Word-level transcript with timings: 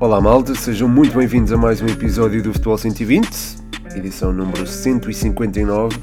Olá 0.00 0.18
malta, 0.18 0.54
sejam 0.54 0.88
muito 0.88 1.14
bem-vindos 1.14 1.52
a 1.52 1.58
mais 1.58 1.82
um 1.82 1.86
episódio 1.86 2.42
do 2.42 2.54
Futebol 2.54 2.78
120, 2.78 3.28
edição 3.94 4.32
número 4.32 4.66
159, 4.66 5.94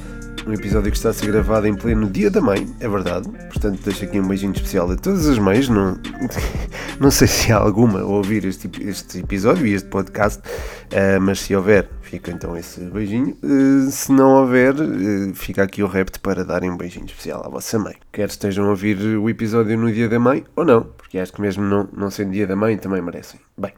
um 0.45 0.53
episódio 0.53 0.91
que 0.91 0.97
está 0.97 1.09
a 1.09 1.13
ser 1.13 1.25
gravado 1.31 1.65
em 1.65 1.73
pleno 1.73 2.07
Dia 2.07 2.29
da 2.29 2.39
Mãe, 2.39 2.67
é 2.79 2.87
verdade, 2.87 3.27
portanto 3.27 3.79
deixo 3.83 4.05
aqui 4.05 4.19
um 4.19 4.27
beijinho 4.27 4.51
especial 4.51 4.91
a 4.91 4.95
todas 4.95 5.27
as 5.27 5.39
mães, 5.39 5.67
não, 5.67 5.97
não 6.99 7.11
sei 7.11 7.27
se 7.27 7.51
há 7.51 7.57
alguma 7.57 8.01
a 8.01 8.05
ouvir 8.05 8.43
este, 8.45 8.69
este 8.81 9.19
episódio 9.19 9.67
e 9.67 9.73
este 9.73 9.87
podcast, 9.87 10.39
uh, 10.39 11.21
mas 11.21 11.39
se 11.39 11.55
houver, 11.55 11.87
fica 12.01 12.31
então 12.31 12.57
esse 12.57 12.81
beijinho, 12.81 13.37
uh, 13.43 13.91
se 13.91 14.11
não 14.11 14.41
houver, 14.41 14.73
uh, 14.73 15.33
fica 15.35 15.63
aqui 15.63 15.83
o 15.83 15.87
repto 15.87 16.19
para 16.19 16.43
darem 16.43 16.71
um 16.71 16.77
beijinho 16.77 17.05
especial 17.05 17.45
à 17.45 17.49
vossa 17.49 17.77
mãe, 17.77 17.95
quer 18.11 18.29
estejam 18.29 18.65
a 18.65 18.69
ouvir 18.69 18.97
o 18.97 19.29
episódio 19.29 19.77
no 19.77 19.91
Dia 19.91 20.09
da 20.09 20.19
Mãe 20.19 20.43
ou 20.55 20.65
não, 20.65 20.83
porque 20.83 21.19
acho 21.19 21.33
que 21.33 21.41
mesmo 21.41 21.63
não, 21.63 21.87
não 21.93 22.09
sendo 22.09 22.31
Dia 22.31 22.47
da 22.47 22.55
Mãe 22.55 22.77
também 22.77 23.01
merecem. 23.01 23.39
Bem, 23.55 23.73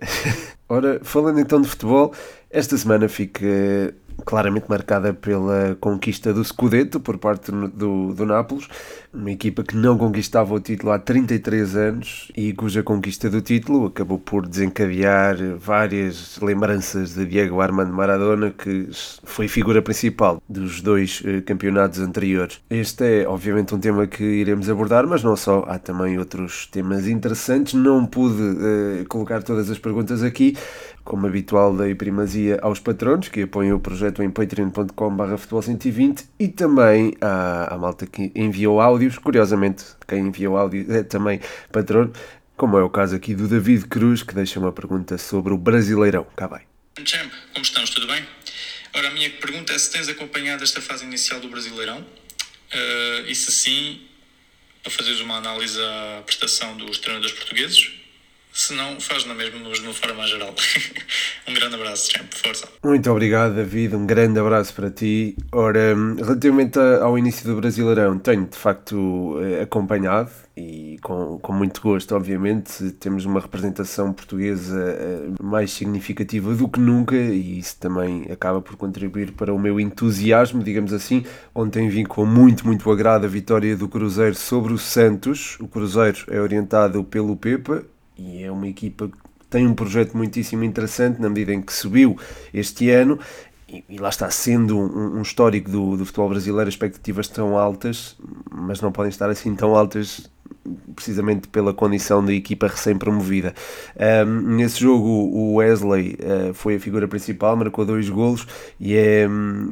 ora, 0.68 1.00
falando 1.02 1.40
então 1.40 1.60
de 1.60 1.68
futebol, 1.68 2.12
esta 2.50 2.76
semana 2.76 3.08
fica 3.08 3.46
claramente 4.24 4.66
marcada 4.68 5.12
pela 5.12 5.76
conquista 5.80 6.32
do 6.32 6.44
Scudetto 6.44 7.00
por 7.00 7.18
parte 7.18 7.50
do, 7.50 8.12
do 8.12 8.26
Nápoles, 8.26 8.68
uma 9.12 9.30
equipa 9.30 9.62
que 9.62 9.76
não 9.76 9.96
conquistava 9.96 10.52
o 10.54 10.60
título 10.60 10.92
há 10.92 10.98
33 10.98 11.76
anos 11.76 12.32
e 12.36 12.52
cuja 12.52 12.82
conquista 12.82 13.30
do 13.30 13.40
título 13.40 13.86
acabou 13.86 14.18
por 14.18 14.46
desencadear 14.46 15.36
várias 15.58 16.38
lembranças 16.40 17.14
de 17.14 17.24
Diego 17.24 17.60
Armando 17.60 17.92
Maradona, 17.92 18.50
que 18.50 18.88
foi 19.24 19.48
figura 19.48 19.80
principal 19.80 20.42
dos 20.48 20.80
dois 20.80 21.22
eh, 21.24 21.40
campeonatos 21.40 22.00
anteriores. 22.00 22.60
Este 22.68 23.22
é, 23.22 23.28
obviamente, 23.28 23.74
um 23.74 23.80
tema 23.80 24.06
que 24.06 24.22
iremos 24.22 24.68
abordar, 24.68 25.06
mas 25.06 25.22
não 25.22 25.36
só, 25.36 25.64
há 25.66 25.78
também 25.78 26.18
outros 26.18 26.66
temas 26.66 27.06
interessantes. 27.08 27.74
Não 27.74 28.04
pude 28.04 28.42
uh, 28.42 29.08
colocar 29.08 29.42
todas 29.42 29.70
as 29.70 29.78
perguntas 29.78 30.22
aqui, 30.22 30.56
como 31.08 31.26
habitual, 31.26 31.74
dei 31.74 31.94
primazia 31.94 32.58
aos 32.60 32.80
patronos 32.80 33.28
que 33.28 33.40
apoiam 33.40 33.78
o 33.78 33.80
projeto 33.80 34.22
em 34.22 34.30
patreon.com.br 34.30 35.34
futebol120 35.38 36.26
e 36.38 36.48
também 36.48 37.14
à, 37.18 37.74
à 37.74 37.78
malta 37.78 38.06
que 38.06 38.30
enviou 38.34 38.78
áudios. 38.78 39.16
Curiosamente, 39.16 39.86
quem 40.06 40.26
enviou 40.26 40.58
áudio 40.58 40.84
é 40.94 41.02
também 41.02 41.40
patrono, 41.72 42.12
como 42.58 42.76
é 42.76 42.82
o 42.82 42.90
caso 42.90 43.16
aqui 43.16 43.34
do 43.34 43.48
David 43.48 43.86
Cruz, 43.86 44.22
que 44.22 44.34
deixa 44.34 44.60
uma 44.60 44.70
pergunta 44.70 45.16
sobre 45.16 45.54
o 45.54 45.56
Brasileirão. 45.56 46.26
Cá 46.36 46.46
vai. 46.46 46.66
Champ, 47.02 47.32
como 47.54 47.64
estamos? 47.64 47.88
Tudo 47.88 48.06
bem? 48.06 48.22
Ora, 48.94 49.08
a 49.08 49.10
minha 49.10 49.30
pergunta 49.30 49.72
é 49.72 49.78
se 49.78 49.90
tens 49.90 50.10
acompanhado 50.10 50.62
esta 50.62 50.82
fase 50.82 51.06
inicial 51.06 51.40
do 51.40 51.48
Brasileirão 51.48 52.00
uh, 52.00 53.26
e 53.26 53.34
se 53.34 53.50
sim, 53.50 54.02
para 54.82 54.92
fazeres 54.92 55.20
uma 55.20 55.38
análise 55.38 55.80
à 55.80 56.22
prestação 56.26 56.76
dos 56.76 56.98
treinadores 56.98 57.34
portugueses 57.34 57.97
se 58.58 58.74
não, 58.74 59.00
faz 59.00 59.24
na 59.24 59.34
mesma, 59.34 59.60
mas 59.68 59.78
de 59.78 59.84
uma 59.84 59.94
forma 59.94 60.26
geral. 60.26 60.52
um 61.48 61.54
grande 61.54 61.76
abraço, 61.76 62.10
sempre, 62.10 62.36
força. 62.36 62.68
Muito 62.82 63.08
obrigado, 63.08 63.54
David, 63.54 63.94
um 63.94 64.04
grande 64.04 64.40
abraço 64.40 64.74
para 64.74 64.90
ti. 64.90 65.36
Ora, 65.52 65.94
relativamente 66.16 66.76
ao 66.76 67.16
início 67.16 67.46
do 67.48 67.54
Brasileirão, 67.54 68.18
tenho 68.18 68.46
de 68.46 68.58
facto 68.58 69.38
eh, 69.40 69.62
acompanhado 69.62 70.32
e 70.56 70.98
com, 71.02 71.38
com 71.38 71.52
muito 71.52 71.80
gosto, 71.80 72.16
obviamente, 72.16 72.90
temos 72.98 73.24
uma 73.24 73.38
representação 73.38 74.12
portuguesa 74.12 74.76
eh, 74.76 75.28
mais 75.40 75.70
significativa 75.70 76.52
do 76.52 76.68
que 76.68 76.80
nunca 76.80 77.14
e 77.14 77.60
isso 77.60 77.76
também 77.78 78.26
acaba 78.28 78.60
por 78.60 78.74
contribuir 78.74 79.30
para 79.34 79.54
o 79.54 79.58
meu 79.58 79.78
entusiasmo, 79.78 80.64
digamos 80.64 80.92
assim. 80.92 81.24
Ontem 81.54 81.88
vim 81.88 82.04
com 82.04 82.26
muito, 82.26 82.66
muito 82.66 82.90
agrado 82.90 83.24
a 83.24 83.28
vitória 83.28 83.76
do 83.76 83.88
Cruzeiro 83.88 84.34
sobre 84.34 84.72
o 84.72 84.78
Santos. 84.78 85.56
O 85.60 85.68
Cruzeiro 85.68 86.24
é 86.26 86.40
orientado 86.40 87.04
pelo 87.04 87.36
Pepa, 87.36 87.84
e 88.18 88.42
é 88.42 88.50
uma 88.50 88.66
equipa 88.66 89.08
que 89.08 89.46
tem 89.48 89.66
um 89.66 89.74
projeto 89.74 90.16
muitíssimo 90.16 90.64
interessante 90.64 91.20
na 91.20 91.28
medida 91.28 91.54
em 91.54 91.62
que 91.62 91.72
subiu 91.72 92.18
este 92.52 92.90
ano 92.90 93.18
e, 93.68 93.84
e 93.88 93.98
lá 93.98 94.08
está, 94.08 94.30
sendo 94.30 94.78
um, 94.78 95.18
um 95.18 95.22
histórico 95.22 95.70
do, 95.70 95.96
do 95.96 96.06
futebol 96.06 96.30
brasileiro, 96.30 96.68
as 96.68 96.74
expectativas 96.74 97.26
estão 97.26 97.56
altas, 97.56 98.16
mas 98.50 98.80
não 98.80 98.90
podem 98.90 99.10
estar 99.10 99.28
assim 99.28 99.54
tão 99.54 99.76
altas 99.76 100.30
precisamente 100.94 101.48
pela 101.48 101.74
condição 101.74 102.24
da 102.24 102.32
equipa 102.32 102.66
recém-promovida. 102.66 103.54
Um, 104.26 104.56
nesse 104.56 104.80
jogo, 104.80 105.06
o 105.06 105.56
Wesley 105.56 106.16
uh, 106.18 106.54
foi 106.54 106.76
a 106.76 106.80
figura 106.80 107.06
principal, 107.06 107.56
marcou 107.56 107.84
dois 107.84 108.08
golos 108.08 108.46
e 108.80 108.96
é, 108.96 109.26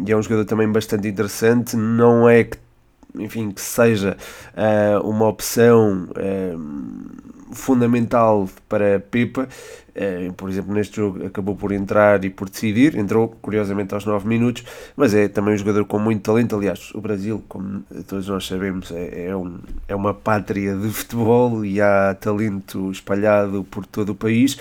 e 0.07 0.13
é 0.13 0.17
um 0.17 0.23
jogador 0.23 0.45
também 0.45 0.71
bastante 0.71 1.09
interessante. 1.09 1.77
Não 1.77 2.29
é 2.29 2.45
que 2.45 2.59
enfim, 3.19 3.51
que 3.51 3.63
seja 3.63 4.17
uh, 4.53 5.09
uma 5.09 5.27
opção 5.27 6.09
uh, 6.11 7.26
fundamental 7.57 8.49
para 8.69 9.01
Pepa. 9.01 9.49
Uh, 9.97 10.31
por 10.35 10.51
exemplo, 10.51 10.75
neste 10.75 10.97
jogo 10.97 11.25
acabou 11.25 11.57
por 11.57 11.73
entrar 11.73 12.23
e 12.23 12.29
por 12.29 12.51
decidir, 12.51 12.97
entrou 12.99 13.29
curiosamente 13.41 13.95
aos 13.95 14.05
9 14.05 14.29
minutos, 14.29 14.63
mas 14.95 15.15
é 15.15 15.27
também 15.27 15.55
um 15.55 15.57
jogador 15.57 15.87
com 15.87 15.99
muito 15.99 16.23
talento. 16.23 16.55
Aliás, 16.55 16.93
o 16.95 17.01
Brasil, 17.01 17.43
como 17.49 17.83
todos 18.07 18.29
nós 18.29 18.47
sabemos, 18.47 18.91
é, 18.93 19.29
é, 19.29 19.37
um, 19.37 19.59
é 19.89 19.97
uma 19.97 20.13
pátria 20.13 20.77
de 20.77 20.91
futebol 20.91 21.65
e 21.65 21.81
há 21.81 22.15
talento 22.15 22.91
espalhado 22.91 23.65
por 23.71 23.87
todo 23.87 24.11
o 24.11 24.15
país. 24.15 24.59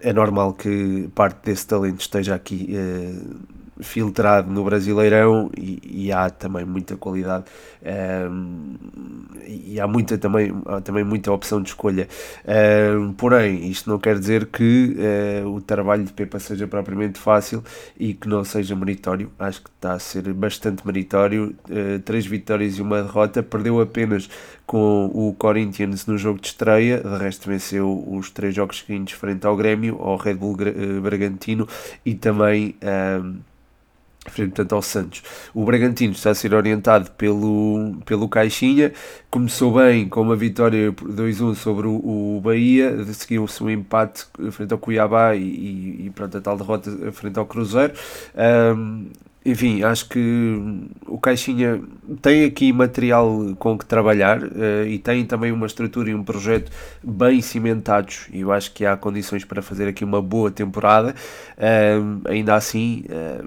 é 0.00 0.12
normal 0.12 0.54
que 0.54 1.08
parte 1.14 1.46
desse 1.46 1.66
talento 1.66 2.00
esteja 2.00 2.36
aqui 2.36 2.72
filtrado 3.80 4.50
no 4.50 4.64
Brasileirão 4.64 5.50
e, 5.56 5.80
e, 5.84 6.12
há 6.12 6.30
também 6.30 6.64
muita 6.64 6.96
qualidade 6.96 7.44
um, 8.30 8.76
e 9.46 9.80
há 9.80 9.86
muita 9.86 10.16
também, 10.16 10.52
há 10.66 10.80
também 10.80 11.04
muita 11.04 11.32
opção 11.32 11.60
de 11.60 11.68
escolha. 11.68 12.08
Um, 12.46 13.12
porém, 13.12 13.68
isto 13.70 13.90
não 13.90 13.98
quer 13.98 14.18
dizer 14.18 14.46
que 14.46 14.96
uh, 15.44 15.48
o 15.48 15.60
trabalho 15.60 16.04
de 16.04 16.12
Pepa 16.12 16.38
seja 16.38 16.66
propriamente 16.66 17.18
fácil 17.18 17.62
e 17.98 18.14
que 18.14 18.28
não 18.28 18.44
seja 18.44 18.74
meritório. 18.76 19.30
Acho 19.38 19.62
que 19.62 19.70
está 19.70 19.92
a 19.92 19.98
ser 19.98 20.32
bastante 20.32 20.86
meritório. 20.86 21.54
Uh, 21.68 21.98
três 22.00 22.26
vitórias 22.26 22.78
e 22.78 22.82
uma 22.82 23.02
derrota. 23.02 23.42
Perdeu 23.42 23.80
apenas 23.80 24.28
com 24.66 25.10
o 25.12 25.34
Corinthians 25.34 26.06
no 26.06 26.16
jogo 26.16 26.40
de 26.40 26.48
estreia, 26.48 26.98
de 26.98 27.16
resto 27.18 27.48
venceu 27.48 28.04
os 28.08 28.30
três 28.30 28.54
jogos 28.54 28.78
seguintes 28.78 29.14
frente 29.14 29.46
ao 29.46 29.56
Grêmio, 29.56 29.98
ao 30.00 30.16
Red 30.16 30.34
Bull 30.34 30.56
eh, 30.60 31.00
Bragantino 31.00 31.68
e 32.04 32.14
também 32.14 32.74
um, 33.22 33.36
frente 34.26 34.60
ao 34.70 34.82
Santos. 34.82 35.22
O 35.54 35.64
Bragantino 35.64 36.12
está 36.12 36.30
a 36.30 36.34
ser 36.34 36.54
orientado 36.54 37.10
pelo, 37.12 37.96
pelo 38.04 38.28
Caixinha, 38.28 38.92
começou 39.30 39.74
bem 39.74 40.08
com 40.08 40.22
uma 40.22 40.36
vitória 40.36 40.92
2-1 40.92 41.54
sobre 41.54 41.86
o, 41.86 42.36
o 42.36 42.40
Bahia, 42.42 43.04
seguiu-se 43.12 43.62
um 43.62 43.70
empate 43.70 44.26
frente 44.50 44.72
ao 44.72 44.78
Cuiabá 44.78 45.34
e, 45.34 46.06
e, 46.06 46.12
pronto, 46.14 46.36
a 46.36 46.40
tal 46.40 46.56
derrota 46.56 46.90
frente 47.12 47.38
ao 47.38 47.46
Cruzeiro. 47.46 47.94
Um, 48.76 49.06
enfim, 49.46 49.82
acho 49.82 50.08
que 50.08 50.88
o 51.06 51.18
Caixinha 51.18 51.82
tem 52.22 52.46
aqui 52.46 52.72
material 52.72 53.54
com 53.58 53.76
que 53.76 53.84
trabalhar 53.84 54.42
uh, 54.42 54.86
e 54.86 54.98
tem 54.98 55.22
também 55.26 55.52
uma 55.52 55.66
estrutura 55.66 56.08
e 56.08 56.14
um 56.14 56.24
projeto 56.24 56.72
bem 57.02 57.42
cimentados 57.42 58.26
e 58.32 58.40
eu 58.40 58.50
acho 58.50 58.72
que 58.72 58.86
há 58.86 58.96
condições 58.96 59.44
para 59.44 59.60
fazer 59.60 59.86
aqui 59.86 60.02
uma 60.02 60.22
boa 60.22 60.50
temporada. 60.50 61.14
Uh, 61.58 62.26
ainda 62.26 62.54
assim, 62.54 63.04
uh, 63.10 63.46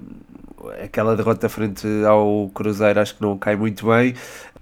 aquela 0.82 1.16
derrota 1.16 1.48
frente 1.48 1.86
ao 2.06 2.50
Cruzeiro 2.54 3.00
acho 3.00 3.16
que 3.16 3.22
não 3.22 3.36
cai 3.38 3.56
muito 3.56 3.86
bem, 3.86 4.14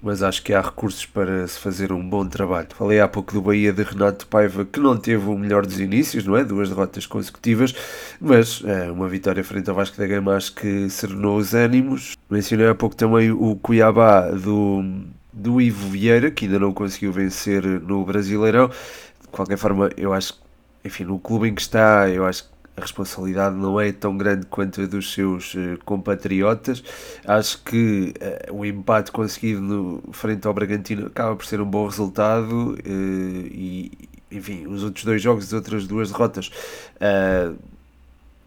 mas 0.02 0.22
acho 0.22 0.42
que 0.42 0.52
há 0.52 0.60
recursos 0.60 1.04
para 1.06 1.46
se 1.48 1.58
fazer 1.58 1.92
um 1.92 2.08
bom 2.08 2.26
trabalho. 2.26 2.68
Falei 2.74 3.00
há 3.00 3.08
pouco 3.08 3.32
do 3.32 3.42
Bahia 3.42 3.72
de 3.72 3.82
Renato 3.82 4.26
Paiva, 4.26 4.64
que 4.64 4.78
não 4.78 4.96
teve 4.96 5.28
o 5.28 5.36
melhor 5.36 5.66
dos 5.66 5.80
inícios, 5.80 6.24
não 6.24 6.36
é? 6.36 6.44
Duas 6.44 6.68
derrotas 6.68 7.06
consecutivas, 7.06 7.74
mas 8.20 8.62
é, 8.64 8.90
uma 8.90 9.08
vitória 9.08 9.42
frente 9.42 9.68
ao 9.68 9.76
Vasco 9.76 9.96
da 9.96 10.06
Gama 10.06 10.36
acho 10.36 10.54
que 10.54 10.88
serenou 10.90 11.36
os 11.36 11.54
ânimos. 11.54 12.16
Mencionei 12.30 12.68
há 12.68 12.74
pouco 12.74 12.94
também 12.94 13.30
o 13.30 13.56
Cuiabá 13.56 14.30
do, 14.30 14.84
do 15.32 15.60
Ivo 15.60 15.88
Vieira, 15.90 16.30
que 16.30 16.44
ainda 16.44 16.58
não 16.58 16.72
conseguiu 16.72 17.12
vencer 17.12 17.64
no 17.64 18.04
Brasileirão. 18.04 18.68
De 18.68 19.28
qualquer 19.30 19.58
forma, 19.58 19.90
eu 19.96 20.12
acho 20.12 20.34
que, 20.34 20.40
enfim, 20.84 21.04
no 21.04 21.18
clube 21.18 21.48
em 21.48 21.54
que 21.54 21.62
está, 21.62 22.08
eu 22.08 22.24
acho 22.24 22.44
que 22.44 22.55
a 22.76 22.80
responsabilidade 22.80 23.56
não 23.56 23.80
é 23.80 23.90
tão 23.90 24.16
grande 24.16 24.46
quanto 24.46 24.82
a 24.82 24.86
dos 24.86 25.12
seus 25.12 25.54
uh, 25.54 25.78
compatriotas. 25.84 26.84
Acho 27.26 27.62
que 27.62 28.12
uh, 28.50 28.54
o 28.54 28.64
empate 28.66 29.10
conseguido 29.10 29.60
no, 29.60 30.02
frente 30.12 30.46
ao 30.46 30.52
Bragantino 30.52 31.06
acaba 31.06 31.34
por 31.34 31.46
ser 31.46 31.60
um 31.60 31.64
bom 31.64 31.86
resultado 31.86 32.74
uh, 32.74 32.76
e, 32.84 33.90
enfim, 34.30 34.66
os 34.66 34.84
outros 34.84 35.04
dois 35.04 35.22
jogos, 35.22 35.44
as 35.44 35.52
outras 35.54 35.86
duas 35.86 36.10
derrotas, 36.10 36.50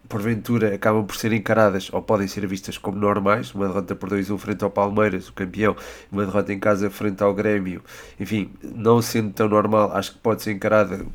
porventura 0.08 0.74
acabam 0.74 1.06
por 1.06 1.16
ser 1.16 1.32
encaradas 1.34 1.90
ou 1.94 2.02
podem 2.02 2.28
ser 2.28 2.46
vistas 2.48 2.78
como 2.78 2.98
normais. 2.98 3.54
Uma 3.54 3.68
derrota 3.68 3.96
por 3.96 4.10
2-1 4.10 4.38
frente 4.38 4.64
ao 4.64 4.70
Palmeiras, 4.70 5.30
o 5.30 5.34
campeão, 5.34 5.76
uma 6.12 6.26
derrota 6.26 6.54
em 6.54 6.60
casa 6.60 6.90
frente 6.90 7.24
ao 7.24 7.34
Grêmio, 7.34 7.84
enfim, 8.20 8.52
não 8.64 9.02
sendo 9.02 9.32
tão 9.32 9.48
normal, 9.48 9.92
acho 9.96 10.14
que 10.14 10.18
pode 10.20 10.42
ser 10.42 10.52
encarada 10.52 11.06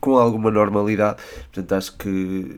com 0.00 0.16
alguma 0.16 0.50
normalidade. 0.50 1.22
Portanto, 1.52 1.72
acho 1.72 1.96
que 1.96 2.56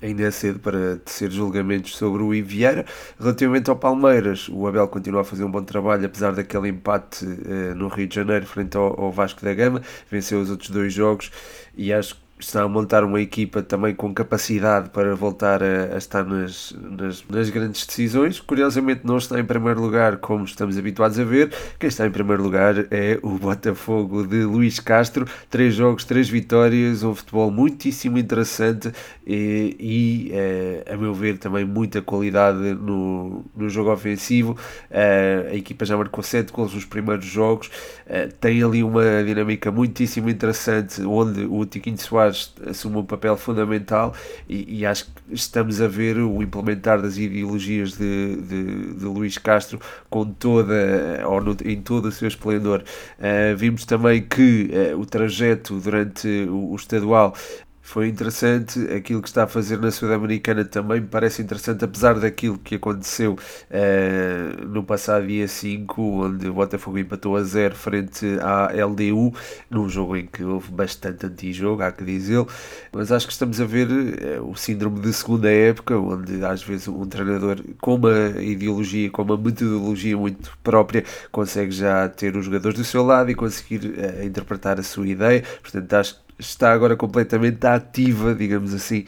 ainda 0.00 0.22
é 0.22 0.30
cedo 0.30 0.58
para 0.60 0.96
tecer 0.98 1.30
julgamentos 1.30 1.96
sobre 1.96 2.22
o 2.22 2.30
Vieira. 2.44 2.84
Relativamente 3.18 3.68
ao 3.68 3.76
Palmeiras, 3.76 4.48
o 4.48 4.66
Abel 4.66 4.86
continua 4.88 5.22
a 5.22 5.24
fazer 5.24 5.44
um 5.44 5.50
bom 5.50 5.62
trabalho, 5.62 6.06
apesar 6.06 6.32
daquele 6.32 6.68
empate 6.68 7.24
uh, 7.24 7.74
no 7.74 7.88
Rio 7.88 8.06
de 8.06 8.14
Janeiro 8.14 8.46
frente 8.46 8.76
ao, 8.76 9.00
ao, 9.00 9.10
Vasco 9.10 9.44
da 9.44 9.52
Gama, 9.52 9.82
venceu 10.10 10.40
os 10.40 10.50
outros 10.50 10.70
dois 10.70 10.92
jogos 10.92 11.30
e 11.76 11.92
acho 11.92 12.16
está 12.38 12.62
a 12.62 12.68
montar 12.68 13.04
uma 13.04 13.20
equipa 13.20 13.62
também 13.62 13.94
com 13.94 14.12
capacidade 14.14 14.90
para 14.90 15.14
voltar 15.14 15.62
a, 15.62 15.94
a 15.94 15.98
estar 15.98 16.24
nas, 16.24 16.72
nas, 16.72 17.24
nas, 17.28 17.50
grandes 17.50 17.84
decisões. 17.86 18.40
Curiosamente, 18.40 19.00
não 19.04 19.18
está 19.18 19.38
em 19.38 19.44
primeiro 19.44 19.80
lugar, 19.80 20.18
como 20.18 20.44
estamos 20.44 20.78
habituados 20.78 21.18
a 21.18 21.24
ver. 21.24 21.52
Quem 21.78 21.88
está 21.88 22.06
em 22.06 22.10
primeiro 22.10 22.42
lugar 22.42 22.86
é 22.90 23.18
o 23.22 23.30
Botafogo 23.30 24.26
de 24.26 24.44
Luís 24.44 24.78
Castro. 24.78 25.26
Três 25.50 25.74
jogos, 25.74 26.04
três 26.04 26.28
vitórias, 26.28 27.02
um 27.02 27.14
futebol 27.14 27.50
muitíssimo 27.50 28.18
interessante 28.18 28.92
e, 29.26 29.76
e 29.78 30.30
é, 30.32 30.92
a 30.92 30.96
meu 30.96 31.14
ver, 31.14 31.38
também 31.38 31.64
muita 31.64 32.00
qualidade 32.00 32.58
no, 32.74 33.44
no 33.56 33.68
jogo 33.68 33.92
ofensivo. 33.92 34.56
É, 34.90 35.48
a 35.50 35.54
equipa 35.54 35.84
já 35.84 35.96
marcou 35.96 36.22
sete 36.22 36.52
gols 36.52 36.74
nos 36.74 36.84
primeiros 36.84 37.26
jogos. 37.26 37.70
É, 38.06 38.26
tem 38.26 38.62
ali 38.62 38.82
uma 38.82 39.24
dinâmica 39.24 39.70
muitíssimo 39.72 40.30
interessante, 40.30 41.02
onde 41.02 41.44
o 41.44 41.64
Tiquinho 41.66 41.98
Soares 41.98 42.27
Soares 42.28 42.52
assume 42.66 42.98
um 42.98 43.04
papel 43.04 43.36
fundamental 43.36 44.14
e, 44.48 44.80
e, 44.80 44.86
acho 44.86 45.04
que 45.06 45.34
estamos 45.34 45.80
a 45.80 45.88
ver 45.88 46.18
o 46.18 46.42
implementar 46.42 47.00
das 47.00 47.16
ideologias 47.16 47.92
de, 47.96 48.36
de, 48.36 48.94
de 48.94 49.04
Luís 49.04 49.38
Castro 49.38 49.80
com 50.08 50.24
toda, 50.24 50.74
ou 51.26 51.40
no, 51.40 51.56
em 51.64 51.80
todo 51.80 52.06
o 52.06 52.12
seu 52.12 52.28
esplendor. 52.28 52.82
Uh, 53.18 53.56
vimos 53.56 53.84
também 53.84 54.22
que 54.22 54.70
uh, 54.92 54.98
o 54.98 55.06
trajeto 55.06 55.78
durante 55.80 56.28
o, 56.48 56.72
o 56.72 56.76
estadual 56.76 57.34
foi 57.88 58.06
interessante. 58.08 58.80
Aquilo 58.94 59.22
que 59.22 59.28
está 59.28 59.44
a 59.44 59.46
fazer 59.46 59.78
na 59.78 59.90
Sul-Americana 59.90 60.62
também 60.62 61.00
me 61.00 61.06
parece 61.06 61.40
interessante, 61.40 61.84
apesar 61.84 62.20
daquilo 62.20 62.58
que 62.58 62.74
aconteceu 62.74 63.32
uh, 63.34 64.66
no 64.66 64.84
passado 64.84 65.26
dia 65.26 65.48
5, 65.48 66.02
onde 66.02 66.48
o 66.48 66.52
Botafogo 66.52 66.98
empatou 66.98 67.34
a 67.34 67.42
0 67.42 67.74
frente 67.74 68.26
à 68.42 68.70
LDU, 68.84 69.32
num 69.70 69.88
jogo 69.88 70.16
em 70.16 70.26
que 70.26 70.44
houve 70.44 70.70
bastante 70.70 71.24
antijogo, 71.24 71.82
há 71.82 71.90
que 71.90 72.04
dizer. 72.04 72.44
Mas 72.92 73.10
acho 73.10 73.26
que 73.26 73.32
estamos 73.32 73.58
a 73.58 73.64
ver 73.64 73.88
uh, 73.88 74.50
o 74.50 74.54
síndrome 74.54 75.00
de 75.00 75.10
segunda 75.14 75.50
época, 75.50 75.96
onde 75.96 76.44
às 76.44 76.62
vezes 76.62 76.88
um 76.88 77.06
treinador 77.06 77.56
com 77.80 77.94
uma 77.94 78.38
ideologia, 78.38 79.10
com 79.10 79.22
uma 79.22 79.36
metodologia 79.38 80.16
muito 80.16 80.52
própria, 80.62 81.04
consegue 81.32 81.70
já 81.70 82.06
ter 82.06 82.36
os 82.36 82.44
jogadores 82.44 82.76
do 82.76 82.84
seu 82.84 83.02
lado 83.02 83.30
e 83.30 83.34
conseguir 83.34 83.86
uh, 83.86 84.24
interpretar 84.26 84.78
a 84.78 84.82
sua 84.82 85.08
ideia. 85.08 85.42
Portanto, 85.62 85.92
acho 85.94 86.14
que 86.16 86.27
está 86.38 86.72
agora 86.72 86.96
completamente 86.96 87.66
ativa, 87.66 88.34
digamos 88.34 88.72
assim, 88.72 89.04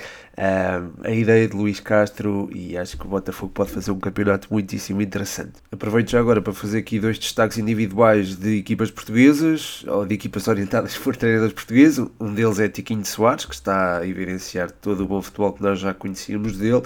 a 1.04 1.10
ideia 1.10 1.46
de 1.46 1.54
Luís 1.54 1.80
Castro 1.80 2.48
e 2.50 2.76
acho 2.76 2.96
que 2.96 3.04
o 3.04 3.08
Botafogo 3.08 3.52
pode 3.52 3.70
fazer 3.70 3.90
um 3.90 3.98
campeonato 3.98 4.48
muitíssimo 4.50 5.02
interessante. 5.02 5.52
Aproveito 5.70 6.10
já 6.10 6.18
agora 6.18 6.40
para 6.40 6.54
fazer 6.54 6.78
aqui 6.78 6.98
dois 6.98 7.18
destaques 7.18 7.58
individuais 7.58 8.36
de 8.36 8.58
equipas 8.58 8.90
portuguesas 8.90 9.84
ou 9.86 10.06
de 10.06 10.14
equipas 10.14 10.48
orientadas 10.48 10.96
por 10.98 11.14
treinadores 11.14 11.52
portugueses. 11.52 12.06
Um 12.18 12.32
deles 12.32 12.58
é 12.58 12.68
Tiquinho 12.68 13.04
Soares, 13.04 13.44
que 13.44 13.54
está 13.54 13.98
a 13.98 14.06
evidenciar 14.06 14.70
todo 14.70 15.04
o 15.04 15.06
bom 15.06 15.20
futebol 15.20 15.52
que 15.52 15.62
nós 15.62 15.78
já 15.78 15.92
conhecíamos 15.92 16.56
dele, 16.56 16.82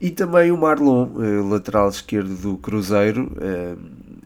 e 0.00 0.10
também 0.10 0.50
o 0.50 0.58
Marlon, 0.58 1.08
eh, 1.22 1.50
lateral 1.50 1.88
esquerdo 1.88 2.34
do 2.36 2.58
Cruzeiro 2.58 3.34
eh, 3.40 3.74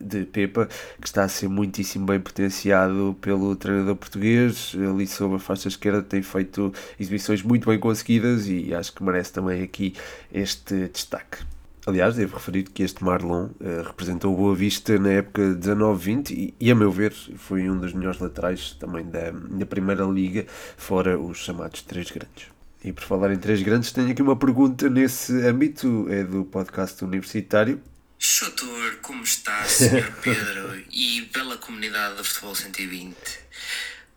de 0.03 0.25
Pepa, 0.25 0.69
que 1.01 1.07
está 1.07 1.25
a 1.25 1.29
ser 1.29 1.49
muitíssimo 1.49 2.07
bem 2.07 2.21
potenciado 2.21 3.17
pelo 3.21 3.55
treinador 3.57 3.97
português. 3.97 4.75
Ali 4.77 5.07
sob 5.07 5.37
a 5.37 5.39
faixa 5.39 5.69
esquerda 5.69 6.03
tem 6.03 6.23
feito 6.23 6.73
exibições 6.99 7.43
muito 7.43 7.69
bem 7.69 7.79
conseguidas 7.79 8.47
e 8.49 8.75
acho 8.75 8.93
que 8.93 9.03
merece 9.03 9.33
também 9.33 9.63
aqui 9.63 9.95
este 10.33 10.89
destaque. 10.89 11.39
Aliás, 11.85 12.15
devo 12.15 12.37
referir 12.37 12.63
que 12.63 12.85
este 12.85 13.03
Marlon 13.03 13.47
uh, 13.47 13.83
representou 13.85 14.37
Boa 14.37 14.55
Vista 14.55 14.97
na 14.99 15.11
época 15.11 15.43
19-20 15.43 16.31
e, 16.31 16.55
e, 16.61 16.71
a 16.71 16.77
meu 16.77 16.93
ver, 16.93 17.13
foi 17.13 17.69
um 17.69 17.77
dos 17.77 17.93
melhores 17.93 18.21
laterais 18.21 18.77
também 18.79 19.05
da, 19.05 19.33
da 19.33 19.67
Primeira 19.67 20.05
Liga, 20.05 20.47
fora 20.77 21.19
os 21.19 21.39
chamados 21.39 21.83
Três 21.83 22.09
Grandes. 22.09 22.47
E 22.85 22.93
por 22.93 23.03
falar 23.03 23.33
em 23.33 23.37
Três 23.37 23.63
Grandes, 23.63 23.91
tenho 23.91 24.13
aqui 24.13 24.23
uma 24.23 24.37
pergunta 24.37 24.89
nesse 24.89 25.33
âmbito, 25.45 26.07
é 26.09 26.23
do 26.23 26.45
podcast 26.45 27.05
universitário, 27.05 27.81
Chutor, 28.25 28.99
como 29.03 29.25
está, 29.25 29.65
Sr. 29.65 30.13
Pedro 30.23 30.81
e 30.93 31.23
bela 31.33 31.59
comunidade 31.59 32.15
da 32.15 32.23
Futebol 32.23 32.55
120? 32.55 33.17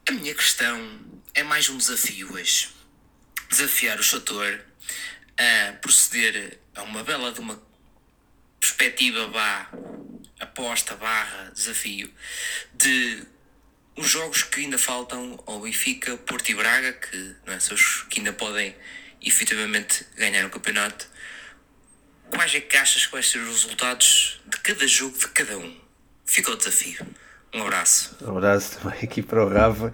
A 0.08 0.12
minha 0.12 0.36
questão 0.36 1.00
é 1.34 1.42
mais 1.42 1.70
um 1.70 1.78
desafio 1.80 2.32
hoje. 2.32 2.70
Desafiar 3.50 4.00
o 4.00 4.04
Chutor 4.04 4.60
a 5.40 5.74
proceder 5.82 6.60
a 6.76 6.84
uma 6.84 7.04
bela 7.04 7.32
de 7.32 7.40
uma 7.40 7.60
perspectiva 8.60 9.28
vá, 9.28 9.72
aposta, 10.40 10.96
barra, 10.96 11.50
desafio 11.56 12.14
de 12.76 13.24
os 13.96 14.08
jogos 14.08 14.44
que 14.44 14.60
ainda 14.60 14.78
faltam 14.78 15.44
ao 15.48 15.62
Benfica, 15.62 16.16
Porto 16.16 16.48
e 16.50 16.54
Braga, 16.54 16.94
que, 16.94 17.36
não 17.44 17.54
é, 17.56 17.58
que 18.12 18.20
ainda 18.20 18.34
podem 18.34 18.76
efetivamente 19.20 20.06
ganhar 20.16 20.46
o 20.46 20.52
campeonato 20.52 21.08
Quais 22.30 22.56
é 22.56 22.60
que 22.60 22.78
achas 22.78 23.06
que 23.06 23.12
vai 23.12 23.24
ser 23.24 23.40
os 23.40 23.64
resultados 23.64 24.42
de 24.46 24.60
cada 24.60 24.88
jogo 24.88 25.18
de 25.18 25.28
cada 25.28 25.58
um? 25.58 25.76
Fica 26.26 26.52
o 26.52 26.56
desafio. 26.56 27.06
Um 27.54 27.62
abraço. 27.62 28.18
Um 28.22 28.38
abraço 28.38 28.80
também 28.80 29.00
aqui 29.04 29.22
para 29.22 29.46
o 29.46 29.50
Rafa. 29.50 29.94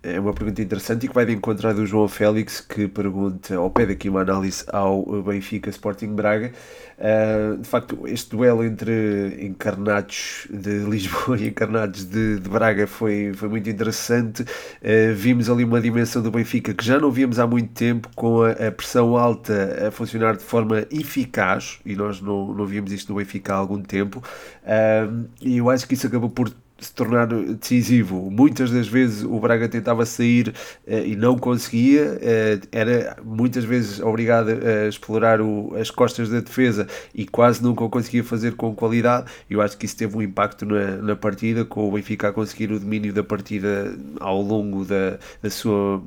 É 0.00 0.20
uma 0.20 0.32
pergunta 0.32 0.62
interessante 0.62 1.06
e 1.06 1.08
que 1.08 1.14
vai 1.14 1.26
de 1.26 1.32
encontrar 1.32 1.74
do 1.74 1.84
João 1.84 2.06
Félix, 2.06 2.60
que 2.60 2.86
pergunta, 2.86 3.58
ou 3.58 3.68
pede 3.68 3.94
aqui 3.94 4.08
uma 4.08 4.20
análise 4.20 4.64
ao 4.68 5.04
Benfica 5.22 5.70
Sporting 5.70 6.14
Braga. 6.14 6.52
Uh, 6.96 7.58
de 7.58 7.68
facto, 7.68 8.06
este 8.06 8.30
duelo 8.30 8.62
entre 8.62 9.44
encarnados 9.44 10.46
de 10.48 10.78
Lisboa 10.88 11.36
e 11.40 11.48
encarnados 11.48 12.04
de, 12.04 12.38
de 12.38 12.48
Braga 12.48 12.86
foi, 12.86 13.32
foi 13.34 13.48
muito 13.48 13.68
interessante. 13.68 14.42
Uh, 14.42 15.12
vimos 15.16 15.50
ali 15.50 15.64
uma 15.64 15.80
dimensão 15.80 16.22
do 16.22 16.30
Benfica 16.30 16.72
que 16.72 16.84
já 16.84 17.00
não 17.00 17.10
víamos 17.10 17.40
há 17.40 17.46
muito 17.48 17.72
tempo, 17.72 18.08
com 18.14 18.42
a, 18.42 18.52
a 18.52 18.70
pressão 18.70 19.16
alta 19.16 19.88
a 19.88 19.90
funcionar 19.90 20.36
de 20.36 20.44
forma 20.44 20.86
eficaz, 20.92 21.80
e 21.84 21.96
nós 21.96 22.20
não, 22.20 22.54
não 22.54 22.66
víamos 22.66 22.92
isto 22.92 23.12
no 23.12 23.18
Benfica 23.18 23.52
há 23.52 23.56
algum 23.56 23.82
tempo. 23.82 24.22
Uh, 24.62 25.28
e 25.40 25.58
eu 25.58 25.68
acho 25.68 25.88
que 25.88 25.94
isso 25.94 26.06
acabou 26.06 26.30
por 26.30 26.52
se 26.78 26.94
tornar 26.94 27.26
decisivo. 27.26 28.30
Muitas 28.30 28.70
das 28.70 28.86
vezes 28.86 29.24
o 29.24 29.38
Braga 29.40 29.68
tentava 29.68 30.06
sair 30.06 30.54
eh, 30.86 31.06
e 31.08 31.16
não 31.16 31.36
conseguia, 31.36 32.18
eh, 32.22 32.60
era 32.70 33.16
muitas 33.24 33.64
vezes 33.64 34.00
obrigado 34.00 34.48
a 34.50 34.88
explorar 34.88 35.40
o, 35.40 35.74
as 35.76 35.90
costas 35.90 36.28
da 36.28 36.40
defesa 36.40 36.86
e 37.14 37.26
quase 37.26 37.62
nunca 37.62 37.84
o 37.84 37.90
conseguia 37.90 38.22
fazer 38.22 38.54
com 38.54 38.74
qualidade. 38.74 39.30
Eu 39.50 39.60
acho 39.60 39.76
que 39.76 39.86
isso 39.86 39.96
teve 39.96 40.16
um 40.16 40.22
impacto 40.22 40.64
na, 40.64 40.96
na 40.96 41.16
partida, 41.16 41.64
com 41.64 41.88
o 41.88 41.92
Benfica 41.92 42.28
a 42.28 42.32
conseguir 42.32 42.70
o 42.72 42.78
domínio 42.78 43.12
da 43.12 43.24
partida 43.24 43.94
ao 44.20 44.40
longo 44.40 44.84
da, 44.84 45.18
da 45.42 45.50
sua 45.50 46.02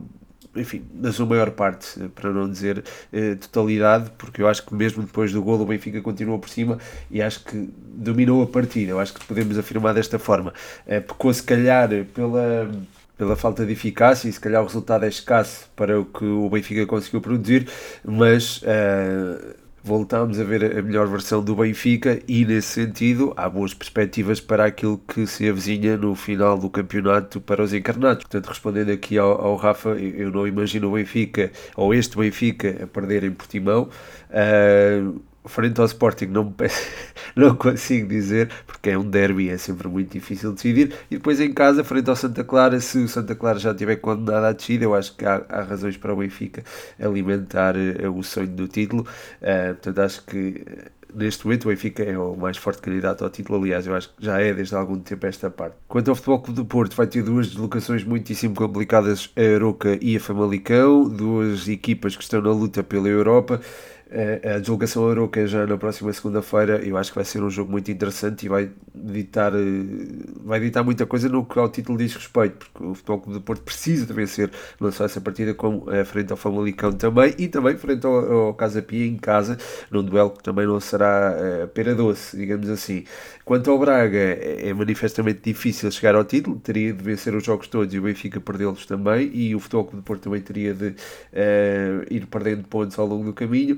enfim, 0.55 0.83
na 0.93 1.11
sua 1.11 1.25
maior 1.25 1.51
parte, 1.51 1.99
para 2.15 2.31
não 2.31 2.49
dizer 2.49 2.83
eh, 3.11 3.35
totalidade, 3.35 4.11
porque 4.17 4.41
eu 4.41 4.47
acho 4.47 4.65
que 4.65 4.73
mesmo 4.73 5.03
depois 5.03 5.31
do 5.31 5.41
golo 5.41 5.63
o 5.63 5.65
Benfica 5.65 6.01
continuou 6.01 6.39
por 6.39 6.49
cima 6.49 6.77
e 7.09 7.21
acho 7.21 7.43
que 7.43 7.69
dominou 7.93 8.43
a 8.43 8.47
partida. 8.47 8.91
Eu 8.91 8.99
acho 8.99 9.13
que 9.13 9.25
podemos 9.25 9.57
afirmar 9.57 9.93
desta 9.93 10.19
forma. 10.19 10.53
Eh, 10.85 10.99
pecou 10.99 11.33
se 11.33 11.43
calhar 11.43 11.89
pela 12.13 12.69
pela 13.21 13.35
falta 13.35 13.63
de 13.63 13.73
eficácia 13.73 14.27
e 14.27 14.33
se 14.33 14.39
calhar 14.39 14.63
o 14.63 14.65
resultado 14.65 15.05
é 15.05 15.07
escasso 15.07 15.69
para 15.75 15.99
o 15.99 16.05
que 16.05 16.25
o 16.25 16.49
Benfica 16.49 16.87
conseguiu 16.87 17.21
produzir, 17.21 17.69
mas 18.03 18.63
uh, 18.63 19.55
voltámos 19.83 20.39
a 20.39 20.43
ver 20.43 20.77
a 20.77 20.81
melhor 20.81 21.07
versão 21.07 21.43
do 21.43 21.55
Benfica 21.55 22.19
e, 22.27 22.45
nesse 22.45 22.67
sentido, 22.67 23.33
há 23.35 23.49
boas 23.49 23.73
perspectivas 23.73 24.39
para 24.39 24.65
aquilo 24.65 24.97
que 24.97 25.25
se 25.25 25.49
avizinha 25.49 25.97
no 25.97 26.15
final 26.15 26.57
do 26.57 26.69
campeonato 26.69 27.41
para 27.41 27.63
os 27.63 27.73
encarnados. 27.73 28.23
Portanto, 28.23 28.47
respondendo 28.47 28.91
aqui 28.91 29.17
ao, 29.17 29.41
ao 29.41 29.55
Rafa, 29.55 29.89
eu 29.89 30.31
não 30.31 30.47
imagino 30.47 30.89
o 30.89 30.93
Benfica, 30.93 31.51
ou 31.75 31.93
este 31.93 32.17
Benfica, 32.17 32.83
a 32.83 32.87
perder 32.87 33.23
em 33.23 33.31
Portimão. 33.31 33.89
Uh, 34.29 35.21
frente 35.45 35.79
ao 35.79 35.85
Sporting 35.85 36.27
não, 36.27 36.53
não 37.35 37.55
consigo 37.55 38.07
dizer, 38.07 38.49
porque 38.65 38.91
é 38.91 38.97
um 38.97 39.09
derby, 39.09 39.49
é 39.49 39.57
sempre 39.57 39.87
muito 39.87 40.11
difícil 40.11 40.53
decidir. 40.53 40.93
E 41.09 41.17
depois 41.17 41.39
em 41.39 41.53
casa, 41.53 41.83
frente 41.83 42.09
ao 42.09 42.15
Santa 42.15 42.43
Clara, 42.43 42.79
se 42.79 42.99
o 42.99 43.07
Santa 43.07 43.35
Clara 43.35 43.59
já 43.59 43.73
tiver 43.73 43.97
condenado 43.97 44.45
à 44.45 44.51
descida, 44.51 44.85
eu 44.85 44.93
acho 44.93 45.15
que 45.15 45.25
há, 45.25 45.43
há 45.49 45.61
razões 45.63 45.97
para 45.97 46.13
o 46.13 46.17
Benfica 46.17 46.63
alimentar 46.99 47.75
uh, 47.75 48.17
o 48.17 48.23
sonho 48.23 48.47
do 48.47 48.67
título. 48.67 49.03
Uh, 49.41 49.73
portanto, 49.73 49.99
acho 49.99 50.25
que 50.25 50.63
eh, 50.65 50.91
neste 51.13 51.45
momento 51.45 51.65
o 51.65 51.67
Benfica 51.69 52.03
é 52.03 52.17
o 52.17 52.35
mais 52.35 52.57
forte 52.57 52.81
candidato 52.81 53.23
ao 53.23 53.29
título, 53.29 53.59
aliás, 53.59 53.85
eu 53.85 53.95
acho 53.95 54.09
que 54.09 54.25
já 54.25 54.39
é 54.39 54.53
desde 54.53 54.75
há 54.75 54.79
algum 54.79 54.99
tempo 54.99 55.25
esta 55.25 55.49
parte. 55.49 55.75
Quanto 55.87 56.09
ao 56.09 56.15
Futebol 56.15 56.41
Clube 56.41 56.61
do 56.61 56.65
Porto, 56.65 56.95
vai 56.95 57.07
ter 57.07 57.23
duas 57.23 57.47
deslocações 57.47 58.03
muitíssimo 58.03 58.55
complicadas, 58.55 59.31
a 59.35 59.55
Aroca 59.55 59.97
e 60.01 60.15
a 60.15 60.19
Famalicão, 60.19 61.07
duas 61.07 61.67
equipas 61.67 62.15
que 62.15 62.23
estão 62.23 62.41
na 62.41 62.51
luta 62.51 62.83
pela 62.83 63.07
Europa. 63.07 63.61
A 64.11 64.59
deslocação 64.59 65.09
Aroca 65.09 65.47
já 65.47 65.65
na 65.65 65.77
próxima 65.77 66.11
segunda-feira, 66.11 66.85
eu 66.85 66.97
acho 66.97 67.11
que 67.11 67.15
vai 67.15 67.23
ser 67.23 67.41
um 67.41 67.49
jogo 67.49 67.71
muito 67.71 67.89
interessante 67.89 68.45
e 68.45 68.49
vai 68.49 68.69
ditar, 68.93 69.53
vai 70.43 70.59
ditar 70.59 70.83
muita 70.83 71.05
coisa 71.05 71.29
no 71.29 71.45
que 71.45 71.57
ao 71.57 71.69
título 71.69 71.97
diz 71.97 72.13
respeito, 72.13 72.57
porque 72.57 72.83
o 72.83 72.93
Futebol 72.93 73.19
Clube 73.21 73.39
do 73.39 73.41
Porto 73.41 73.63
precisa 73.63 74.05
de 74.05 74.11
vencer 74.11 74.51
não 74.81 74.91
só 74.91 75.05
essa 75.05 75.21
partida, 75.21 75.53
como 75.53 75.89
a 75.89 76.03
frente 76.03 76.29
ao 76.31 76.37
Famalicão 76.37 76.91
também 76.91 77.33
e 77.37 77.47
também 77.47 77.77
frente 77.77 78.05
ao, 78.05 78.47
ao 78.47 78.53
Casa 78.53 78.81
Pia 78.81 79.07
em 79.07 79.15
casa, 79.15 79.57
num 79.89 80.03
duelo 80.03 80.31
que 80.31 80.43
também 80.43 80.67
não 80.67 80.79
será 80.81 81.33
uh, 81.63 81.67
pera 81.69 81.95
doce, 81.95 82.35
digamos 82.35 82.69
assim. 82.69 83.05
Quanto 83.45 83.71
ao 83.71 83.79
Braga, 83.79 84.17
é, 84.17 84.69
é 84.69 84.73
manifestamente 84.73 85.39
difícil 85.43 85.89
chegar 85.89 86.15
ao 86.15 86.25
título, 86.25 86.59
teria 86.59 86.93
de 86.93 87.03
vencer 87.03 87.33
os 87.33 87.43
jogos 87.43 87.67
todos 87.67 87.93
e 87.93 87.99
o 87.99 88.01
Benfica 88.01 88.41
perdê-los 88.41 88.85
também, 88.85 89.31
e 89.33 89.55
o 89.55 89.59
Futebol 89.59 89.85
Clube 89.85 90.01
do 90.01 90.05
Porto 90.05 90.23
também 90.23 90.41
teria 90.41 90.73
de 90.73 90.87
uh, 90.89 90.93
ir 92.09 92.25
perdendo 92.27 92.67
pontos 92.67 92.99
ao 92.99 93.07
longo 93.07 93.23
do 93.23 93.33
caminho 93.33 93.77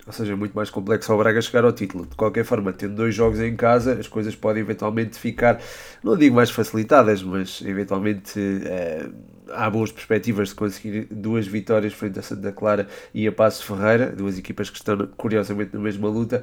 ou 0.05 0.13
seja, 0.13 0.33
é 0.33 0.35
muito 0.35 0.53
mais 0.53 0.69
complexo 0.69 1.11
ao 1.11 1.17
Braga 1.17 1.41
chegar 1.41 1.63
ao 1.63 1.71
título. 1.71 2.05
De 2.05 2.15
qualquer 2.15 2.43
forma, 2.43 2.73
tendo 2.73 2.95
dois 2.95 3.13
jogos 3.13 3.39
em 3.39 3.55
casa, 3.55 3.93
as 3.93 4.07
coisas 4.07 4.35
podem 4.35 4.61
eventualmente 4.61 5.17
ficar, 5.17 5.61
não 6.03 6.17
digo 6.17 6.35
mais 6.35 6.49
facilitadas, 6.49 7.21
mas 7.23 7.61
eventualmente 7.65 8.39
é, 8.65 9.07
há 9.53 9.69
boas 9.69 9.91
perspectivas 9.91 10.49
de 10.49 10.55
conseguir 10.55 11.07
duas 11.11 11.47
vitórias 11.47 11.93
frente 11.93 12.19
a 12.19 12.21
Santa 12.21 12.51
Clara 12.51 12.87
e 13.13 13.27
a 13.27 13.31
Passo 13.31 13.65
Ferreira, 13.65 14.07
duas 14.07 14.37
equipas 14.37 14.69
que 14.69 14.77
estão 14.77 15.07
curiosamente 15.17 15.73
na 15.73 15.79
mesma 15.79 16.09
luta. 16.09 16.41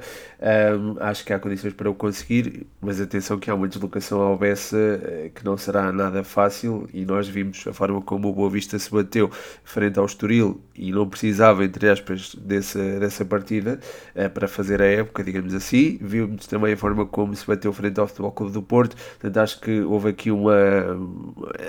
Acho 0.99 1.25
que 1.25 1.33
há 1.33 1.39
condições 1.39 1.73
para 1.73 1.89
o 1.89 1.95
conseguir, 1.95 2.67
mas 2.81 3.01
atenção 3.01 3.39
que 3.39 3.49
há 3.49 3.55
uma 3.55 3.67
deslocação 3.67 4.21
ao 4.21 4.37
Bessa 4.37 4.77
eh, 4.77 5.31
que 5.33 5.43
não 5.43 5.57
será 5.57 5.91
nada 5.91 6.23
fácil 6.23 6.87
e 6.93 7.05
nós 7.05 7.27
vimos 7.27 7.65
a 7.67 7.73
forma 7.73 8.01
como 8.01 8.29
o 8.29 8.33
Boa 8.33 8.49
Vista 8.49 8.77
se 8.79 8.91
bateu 8.91 9.29
frente 9.63 9.99
ao 9.99 10.05
Estoril 10.05 10.61
e 10.75 10.91
não 10.91 11.07
precisava, 11.07 11.63
entre 11.63 11.89
aspas, 11.89 12.35
dessa, 12.35 12.99
dessa 12.99 13.25
partida 13.25 13.58
uh, 13.67 14.29
para 14.33 14.47
fazer 14.47 14.81
a 14.81 14.85
época, 14.85 15.23
digamos 15.23 15.53
assim. 15.53 15.97
Vimos 16.01 16.47
também 16.47 16.73
a 16.73 16.77
forma 16.77 17.05
como 17.05 17.35
se 17.35 17.45
bateu 17.45 17.71
frente 17.73 17.99
ao 17.99 18.07
Futebol 18.07 18.31
Clube 18.31 18.53
do 18.53 18.61
Porto, 18.61 18.95
portanto 18.95 19.37
acho 19.37 19.59
que 19.61 19.81
houve 19.81 20.09
aqui 20.09 20.31
uma 20.31 20.53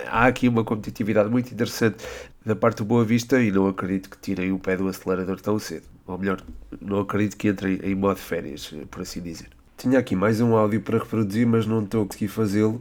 há 0.08 0.26
aqui 0.26 0.48
uma 0.48 0.64
competitividade 0.64 1.30
muito 1.30 1.52
interessante 1.52 2.04
da 2.44 2.56
parte 2.56 2.78
do 2.78 2.84
Boa 2.84 3.04
Vista 3.04 3.40
e 3.40 3.50
não 3.50 3.66
acredito 3.66 4.08
que 4.08 4.18
tirem 4.18 4.52
o 4.52 4.58
pé 4.58 4.76
do 4.76 4.88
acelerador 4.88 5.40
tão 5.40 5.58
cedo. 5.58 5.86
Ou 6.06 6.18
melhor, 6.18 6.42
não 6.80 7.00
acredito 7.00 7.36
que 7.36 7.48
entrem 7.48 7.78
em 7.82 7.94
modo 7.94 8.18
férias, 8.18 8.72
por 8.90 9.02
assim 9.02 9.20
dizer. 9.20 9.59
Tinha 9.80 9.98
aqui 9.98 10.14
mais 10.14 10.42
um 10.42 10.54
áudio 10.54 10.82
para 10.82 10.98
reproduzir, 10.98 11.46
mas 11.46 11.64
não 11.64 11.82
estou 11.82 12.02
a 12.02 12.06
conseguir 12.06 12.28
fazê-lo. 12.28 12.78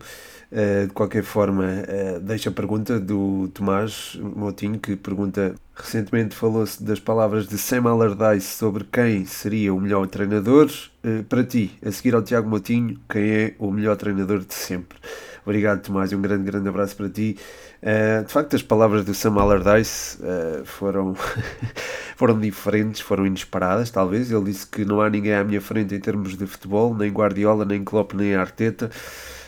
Uh, 0.51 0.85
de 0.85 0.93
qualquer 0.93 1.23
forma, 1.23 1.63
uh, 1.63 2.19
deixo 2.19 2.49
a 2.49 2.51
pergunta 2.51 2.99
do 2.99 3.49
Tomás 3.53 4.19
Motinho, 4.19 4.77
que 4.77 4.97
pergunta: 4.97 5.55
recentemente 5.73 6.35
falou-se 6.35 6.83
das 6.83 6.99
palavras 6.99 7.47
de 7.47 7.57
Sam 7.57 7.87
Allardyce 7.87 8.47
sobre 8.47 8.83
quem 8.83 9.25
seria 9.25 9.73
o 9.73 9.79
melhor 9.79 10.07
treinador. 10.07 10.69
Uh, 11.01 11.23
para 11.23 11.41
ti, 11.41 11.71
a 11.81 11.89
seguir 11.89 12.15
ao 12.15 12.21
Tiago 12.21 12.49
Motinho, 12.49 12.99
quem 13.09 13.31
é 13.31 13.55
o 13.59 13.71
melhor 13.71 13.95
treinador 13.95 14.39
de 14.39 14.53
sempre? 14.53 14.97
Obrigado, 15.45 15.81
Tomás, 15.81 16.11
um 16.11 16.21
grande, 16.21 16.43
grande 16.43 16.67
abraço 16.67 16.97
para 16.97 17.09
ti. 17.09 17.37
Uh, 17.81 18.25
de 18.25 18.31
facto, 18.31 18.55
as 18.55 18.61
palavras 18.61 19.05
do 19.05 19.13
Sam 19.13 19.39
Allardyce 19.39 20.17
uh, 20.21 20.65
foram, 20.65 21.15
foram 22.15 22.37
diferentes, 22.37 22.99
foram 22.99 23.25
inesperadas, 23.25 23.89
talvez. 23.89 24.31
Ele 24.31 24.45
disse 24.45 24.67
que 24.67 24.83
não 24.83 24.99
há 24.99 25.09
ninguém 25.09 25.33
à 25.33 25.43
minha 25.43 25.61
frente 25.61 25.95
em 25.95 25.99
termos 25.99 26.37
de 26.37 26.45
futebol, 26.45 26.93
nem 26.93 27.11
Guardiola, 27.11 27.63
nem 27.63 27.83
Klopp, 27.83 28.13
nem 28.13 28.35
Arteta. 28.35 28.89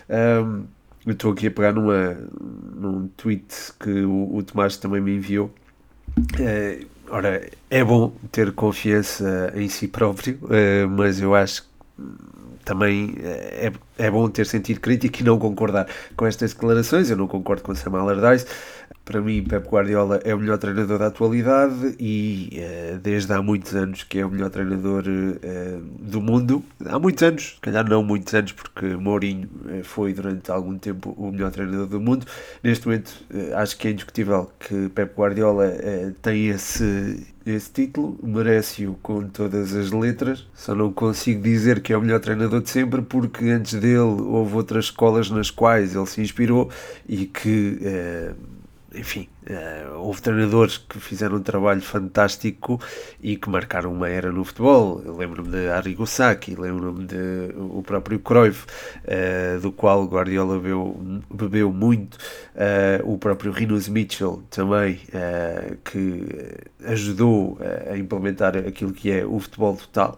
Uh, 0.09 0.63
eu 1.05 1.13
estou 1.13 1.33
aqui 1.33 1.47
a 1.47 1.51
pegar 1.51 1.73
numa, 1.73 2.17
num 2.75 3.07
tweet 3.17 3.73
que 3.79 4.03
o, 4.03 4.35
o 4.35 4.43
Tomás 4.43 4.77
também 4.77 5.01
me 5.01 5.15
enviou. 5.15 5.51
ora, 7.09 7.49
é 7.69 7.83
bom 7.83 8.13
ter 8.31 8.51
confiança 8.53 9.51
em 9.55 9.67
si 9.67 9.87
próprio, 9.87 10.39
mas 10.91 11.19
eu 11.19 11.33
acho 11.33 11.63
que 11.63 11.69
também 12.63 13.15
é, 13.23 13.71
é 13.97 14.11
bom 14.11 14.29
ter 14.29 14.45
sentido 14.45 14.79
crítico 14.79 15.21
e 15.21 15.23
não 15.23 15.37
concordar 15.37 15.87
com 16.15 16.25
estas 16.25 16.53
declarações. 16.53 17.09
Eu 17.09 17.17
não 17.17 17.27
concordo 17.27 17.63
com 17.63 17.75
Sam 17.75 17.97
Allardyce. 17.97 18.45
Para 19.03 19.19
mim, 19.19 19.43
Pep 19.43 19.67
Guardiola 19.67 20.19
é 20.23 20.33
o 20.33 20.39
melhor 20.39 20.57
treinador 20.59 20.99
da 20.99 21.07
atualidade 21.07 21.95
e 21.99 22.61
uh, 22.61 22.99
desde 22.99 23.33
há 23.33 23.41
muitos 23.41 23.73
anos 23.73 24.03
que 24.03 24.19
é 24.19 24.25
o 24.25 24.29
melhor 24.29 24.51
treinador 24.51 25.03
uh, 25.05 25.81
do 25.99 26.21
mundo. 26.21 26.63
Há 26.85 26.99
muitos 26.99 27.23
anos, 27.23 27.55
se 27.55 27.61
calhar 27.61 27.87
não 27.89 28.03
muitos 28.03 28.33
anos, 28.33 28.51
porque 28.51 28.85
Mourinho 28.85 29.49
uh, 29.65 29.83
foi 29.83 30.13
durante 30.13 30.51
algum 30.51 30.77
tempo 30.77 31.15
o 31.17 31.31
melhor 31.31 31.51
treinador 31.51 31.87
do 31.87 31.99
mundo. 31.99 32.27
Neste 32.63 32.85
momento, 32.85 33.11
acho 33.55 33.75
que 33.77 33.87
é 33.87 33.91
indiscutível 33.91 34.51
que 34.59 34.89
Pep 34.89 35.13
Guardiola 35.19 35.73
tem 36.21 36.49
esse, 36.49 37.25
esse 37.45 37.71
título, 37.71 38.17
merece-o 38.21 38.93
com 39.01 39.27
todas 39.27 39.75
as 39.75 39.91
letras. 39.91 40.47
Só 40.53 40.75
não 40.75 40.91
consigo 40.91 41.41
dizer 41.41 41.81
que 41.81 41.93
é 41.93 41.97
o 41.97 42.01
melhor 42.01 42.19
treinador 42.19 42.61
de 42.61 42.69
sempre, 42.69 43.01
porque 43.01 43.45
antes 43.45 43.73
dele 43.73 43.97
houve 43.97 44.55
outras 44.55 44.85
escolas 44.85 45.29
nas 45.29 45.49
quais 45.49 45.95
ele 45.95 46.05
se 46.05 46.21
inspirou 46.21 46.69
e 47.07 47.25
que 47.25 47.79
enfim, 48.93 49.27
uh, 49.49 49.97
houve 49.99 50.21
treinadores 50.21 50.77
que 50.77 50.99
fizeram 50.99 51.37
um 51.37 51.41
trabalho 51.41 51.81
fantástico 51.81 52.79
e 53.21 53.35
que 53.35 53.49
marcaram 53.49 53.91
uma 53.91 54.09
era 54.09 54.31
no 54.31 54.43
futebol. 54.43 55.01
Eu 55.05 55.15
lembro-me 55.15 55.49
de 55.49 55.69
Arrigo 55.69 56.05
Sacchi, 56.05 56.55
lembro-me 56.55 57.05
de 57.05 57.53
o 57.57 57.81
próprio 57.81 58.19
Cruyff, 58.19 58.65
uh, 59.05 59.59
do 59.59 59.71
qual 59.71 60.05
Guardiola 60.05 60.57
bebeu, 60.57 60.99
bebeu 61.33 61.71
muito, 61.71 62.15
uh, 62.55 63.11
o 63.11 63.17
próprio 63.17 63.51
Rinus 63.51 63.87
Mitchell 63.87 64.43
também, 64.49 64.99
que 65.85 66.25
ajudou 66.85 67.57
a 67.89 67.97
implementar 67.97 68.57
aquilo 68.57 68.93
que 68.93 69.11
é 69.11 69.25
o 69.25 69.39
futebol 69.39 69.75
total. 69.75 70.17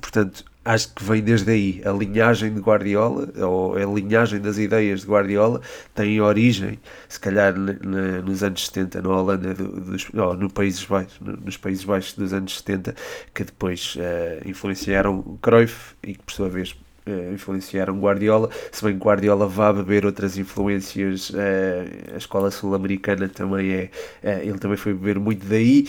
portanto, 0.00 0.44
acho 0.64 0.94
que 0.94 1.02
vem 1.04 1.22
desde 1.22 1.50
aí. 1.50 1.82
A 1.84 1.92
linhagem 1.92 2.54
de 2.54 2.60
Guardiola, 2.60 3.28
ou 3.44 3.76
a 3.76 3.84
linhagem 3.84 4.40
das 4.40 4.58
ideias 4.58 5.00
de 5.02 5.06
Guardiola, 5.06 5.60
tem 5.94 6.20
origem, 6.20 6.78
se 7.08 7.18
calhar 7.18 7.54
nos 7.54 8.42
anos 8.42 8.66
70, 8.66 9.02
na 9.02 9.08
Holanda, 9.08 9.54
dos, 9.54 10.08
oh, 10.14 10.34
no 10.34 10.50
Países 10.50 10.84
Baixos, 10.84 11.18
nos 11.20 11.56
Países 11.56 11.84
Baixos 11.84 12.14
dos 12.14 12.32
anos 12.32 12.58
70, 12.58 12.94
que 13.34 13.44
depois 13.44 13.96
uh, 13.96 14.48
influenciaram 14.48 15.38
Cruyff 15.42 15.94
e 16.02 16.14
que, 16.14 16.22
por 16.22 16.32
sua 16.32 16.48
vez, 16.48 16.76
Uh, 17.06 17.32
influenciaram 17.32 17.98
Guardiola, 17.98 18.50
se 18.70 18.84
bem 18.84 18.98
que 18.98 19.02
Guardiola 19.02 19.46
vá 19.46 19.72
beber 19.72 20.04
outras 20.04 20.36
influências, 20.36 21.30
uh, 21.30 22.14
a 22.14 22.18
escola 22.18 22.50
sul-americana 22.50 23.26
também 23.26 23.72
é, 23.72 23.90
uh, 24.22 24.42
ele 24.42 24.58
também 24.58 24.76
foi 24.76 24.92
beber 24.92 25.18
muito 25.18 25.46
daí, 25.46 25.86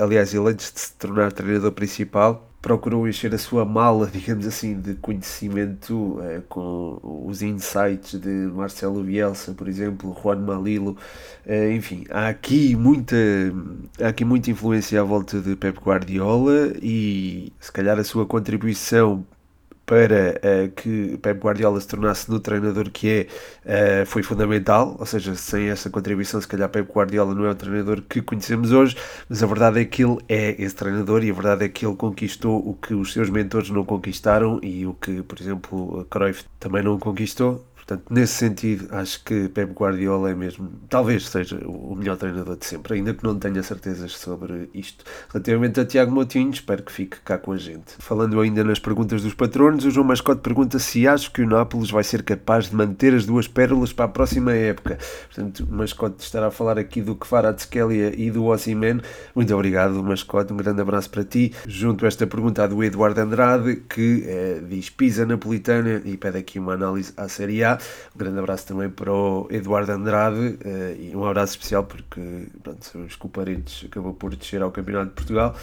aliás 0.00 0.32
ele 0.32 0.48
antes 0.48 0.72
de 0.72 0.80
se 0.80 0.94
tornar 0.94 1.30
treinador 1.30 1.72
principal, 1.72 2.50
procurou 2.62 3.06
encher 3.06 3.34
a 3.34 3.38
sua 3.38 3.66
mala, 3.66 4.06
digamos 4.12 4.46
assim, 4.46 4.80
de 4.80 4.94
conhecimento 4.94 6.18
com 6.48 6.98
os 7.26 7.42
insights 7.42 8.18
de 8.18 8.30
Marcelo 8.30 9.02
Bielsa, 9.02 9.52
por 9.52 9.68
exemplo, 9.68 10.16
Juan 10.22 10.36
Malilo, 10.36 10.96
enfim, 11.74 12.06
há 12.08 12.28
aqui 12.28 12.74
muita 12.74 13.16
há 14.00 14.08
aqui 14.08 14.24
muita 14.24 14.50
influência 14.50 15.00
à 15.00 15.04
volta 15.04 15.38
de 15.38 15.54
Pep 15.54 15.78
Guardiola 15.80 16.72
e 16.80 17.52
se 17.60 17.70
calhar 17.70 17.98
a 17.98 18.04
sua 18.04 18.24
contribuição 18.24 19.24
para 19.90 20.36
uh, 20.38 20.70
que 20.70 21.18
Pep 21.18 21.40
Guardiola 21.40 21.80
se 21.80 21.88
tornasse 21.88 22.30
no 22.30 22.38
treinador 22.38 22.88
que 22.92 23.26
é, 23.66 24.02
uh, 24.04 24.06
foi 24.06 24.22
fundamental, 24.22 24.94
ou 24.96 25.04
seja, 25.04 25.34
sem 25.34 25.68
essa 25.68 25.90
contribuição, 25.90 26.40
se 26.40 26.46
calhar 26.46 26.68
Pep 26.68 26.88
Guardiola 26.92 27.34
não 27.34 27.44
é 27.44 27.50
o 27.50 27.54
treinador 27.56 28.00
que 28.08 28.22
conhecemos 28.22 28.70
hoje, 28.70 28.96
mas 29.28 29.42
a 29.42 29.46
verdade 29.48 29.80
é 29.80 29.84
que 29.84 30.04
ele 30.04 30.18
é 30.28 30.54
esse 30.62 30.76
treinador 30.76 31.24
e 31.24 31.30
a 31.30 31.34
verdade 31.34 31.64
é 31.64 31.68
que 31.68 31.84
ele 31.84 31.96
conquistou 31.96 32.56
o 32.64 32.74
que 32.74 32.94
os 32.94 33.12
seus 33.12 33.28
mentores 33.30 33.68
não 33.68 33.84
conquistaram 33.84 34.60
e 34.62 34.86
o 34.86 34.94
que, 34.94 35.24
por 35.24 35.40
exemplo, 35.40 36.06
Cruyff 36.08 36.44
também 36.60 36.84
não 36.84 36.96
conquistou, 36.96 37.66
Portanto, 37.90 38.06
nesse 38.08 38.34
sentido, 38.34 38.86
acho 38.92 39.24
que 39.24 39.48
Pep 39.48 39.72
Guardiola 39.72 40.30
é 40.30 40.34
mesmo, 40.34 40.70
talvez 40.88 41.28
seja 41.28 41.58
o 41.66 41.96
melhor 41.96 42.16
treinador 42.16 42.56
de 42.56 42.64
sempre, 42.64 42.94
ainda 42.94 43.12
que 43.12 43.24
não 43.24 43.36
tenha 43.36 43.60
certezas 43.64 44.12
sobre 44.12 44.70
isto. 44.72 45.04
Relativamente 45.32 45.80
a 45.80 45.84
Tiago 45.84 46.12
Moutinho, 46.12 46.50
espero 46.50 46.84
que 46.84 46.92
fique 46.92 47.16
cá 47.24 47.36
com 47.36 47.50
a 47.50 47.56
gente. 47.56 47.94
Falando 47.98 48.40
ainda 48.40 48.62
nas 48.62 48.78
perguntas 48.78 49.22
dos 49.22 49.34
patronos, 49.34 49.84
o 49.84 49.90
João 49.90 50.06
Mascote 50.06 50.40
pergunta 50.40 50.78
se 50.78 51.08
acho 51.08 51.32
que 51.32 51.42
o 51.42 51.48
Nápoles 51.48 51.90
vai 51.90 52.04
ser 52.04 52.22
capaz 52.22 52.70
de 52.70 52.76
manter 52.76 53.12
as 53.12 53.26
duas 53.26 53.48
pérolas 53.48 53.92
para 53.92 54.04
a 54.04 54.08
próxima 54.08 54.52
época. 54.52 54.96
Portanto, 55.26 55.66
o 55.68 55.74
Mascote 55.74 56.22
estará 56.22 56.46
a 56.46 56.50
falar 56.52 56.78
aqui 56.78 57.02
do 57.02 57.16
Kvaratskhelia 57.16 58.12
e 58.16 58.30
do 58.30 58.44
Ossiman. 58.44 59.00
Muito 59.34 59.52
obrigado, 59.52 60.00
Mascote, 60.00 60.52
um 60.52 60.56
grande 60.56 60.80
abraço 60.80 61.10
para 61.10 61.24
ti. 61.24 61.52
Junto 61.66 62.04
a 62.04 62.08
esta 62.08 62.24
pergunta 62.24 62.68
do 62.68 62.84
Eduardo 62.84 63.20
Andrade, 63.20 63.82
que 63.88 64.22
é, 64.28 64.60
diz 64.64 64.88
Pisa 64.90 65.26
Napolitana 65.26 66.02
e 66.04 66.16
pede 66.16 66.38
aqui 66.38 66.60
uma 66.60 66.74
análise 66.74 67.12
à 67.16 67.28
Série 67.28 67.64
A. 67.64 67.79
Um 68.14 68.18
grande 68.18 68.38
abraço 68.38 68.66
também 68.66 68.88
para 68.88 69.12
o 69.12 69.46
Eduardo 69.50 69.92
Andrade 69.92 70.38
uh, 70.38 71.00
e 71.00 71.14
um 71.14 71.24
abraço 71.24 71.52
especial 71.52 71.84
porque 71.84 72.20
pronto, 72.62 72.98
os 73.06 73.16
Coparentes 73.16 73.84
acabou 73.86 74.14
por 74.14 74.34
descer 74.34 74.62
ao 74.62 74.70
Campeonato 74.70 75.08
de 75.08 75.14
Portugal. 75.14 75.54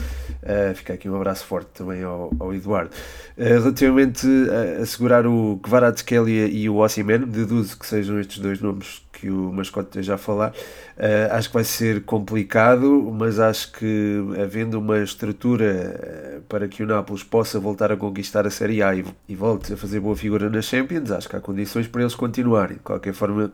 Uh, 0.43 0.75
fica 0.75 0.93
aqui 0.93 1.09
um 1.09 1.15
abraço 1.15 1.45
forte 1.45 1.69
também 1.73 2.03
ao, 2.03 2.31
ao 2.39 2.53
Eduardo. 2.53 2.91
Uh, 3.37 3.43
relativamente 3.43 4.27
a 4.49 4.81
assegurar 4.81 5.25
o 5.25 5.59
Kvaratskhelia 5.63 6.47
e 6.47 6.69
o 6.69 6.77
Ossiman, 6.77 7.19
deduzo 7.19 7.77
que 7.77 7.85
sejam 7.85 8.19
estes 8.19 8.39
dois 8.39 8.61
nomes 8.61 9.06
que 9.19 9.29
o 9.29 9.51
mascote 9.51 9.89
esteja 9.89 10.15
a 10.15 10.17
falar. 10.17 10.51
Uh, 10.51 11.33
acho 11.33 11.49
que 11.49 11.53
vai 11.55 11.63
ser 11.63 12.03
complicado, 12.03 13.11
mas 13.11 13.39
acho 13.39 13.71
que 13.71 14.19
havendo 14.41 14.79
uma 14.79 14.99
estrutura 14.99 16.43
para 16.47 16.67
que 16.67 16.83
o 16.83 16.85
Nápoles 16.85 17.23
possa 17.23 17.59
voltar 17.59 17.91
a 17.91 17.97
conquistar 17.97 18.45
a 18.45 18.49
Série 18.51 18.83
A 18.83 18.95
e, 18.95 19.03
e 19.27 19.35
volte 19.35 19.73
a 19.73 19.77
fazer 19.77 19.99
boa 19.99 20.15
figura 20.15 20.49
nas 20.49 20.65
Champions, 20.65 21.09
acho 21.11 21.27
que 21.27 21.35
há 21.35 21.39
condições 21.39 21.87
para 21.87 22.01
eles 22.01 22.13
continuarem. 22.13 22.77
De 22.77 22.83
qualquer 22.83 23.13
forma, 23.13 23.51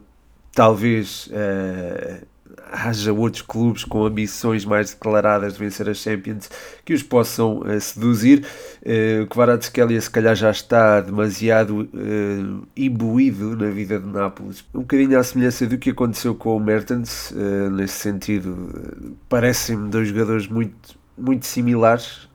talvez 0.53 1.27
uh, 1.27 2.32
haja 2.71 3.13
outros 3.13 3.41
clubes 3.41 3.83
com 3.83 4.05
ambições 4.05 4.65
mais 4.65 4.91
declaradas 4.91 5.53
de 5.53 5.59
vencer 5.59 5.89
a 5.89 5.93
Champions 5.93 6.49
que 6.83 6.93
os 6.93 7.03
possam 7.03 7.59
uh, 7.59 7.79
seduzir. 7.79 8.45
Uh, 8.81 9.27
Kvaratskhelia 9.27 9.99
se 9.99 10.09
calhar 10.09 10.35
já 10.35 10.51
está 10.51 11.01
demasiado 11.01 11.81
uh, 11.81 12.67
imbuído 12.75 13.55
na 13.55 13.69
vida 13.69 13.99
de 13.99 14.07
Nápoles. 14.07 14.63
Um 14.73 14.79
bocadinho 14.79 15.19
à 15.19 15.23
semelhança 15.23 15.65
do 15.65 15.77
que 15.77 15.91
aconteceu 15.91 16.35
com 16.35 16.57
o 16.57 16.59
Mertens, 16.59 17.31
uh, 17.31 17.69
nesse 17.71 17.95
sentido, 17.95 19.15
parecem-me 19.29 19.89
dois 19.89 20.07
jogadores 20.07 20.47
muito, 20.47 20.97
muito 21.17 21.45
similares. 21.45 22.27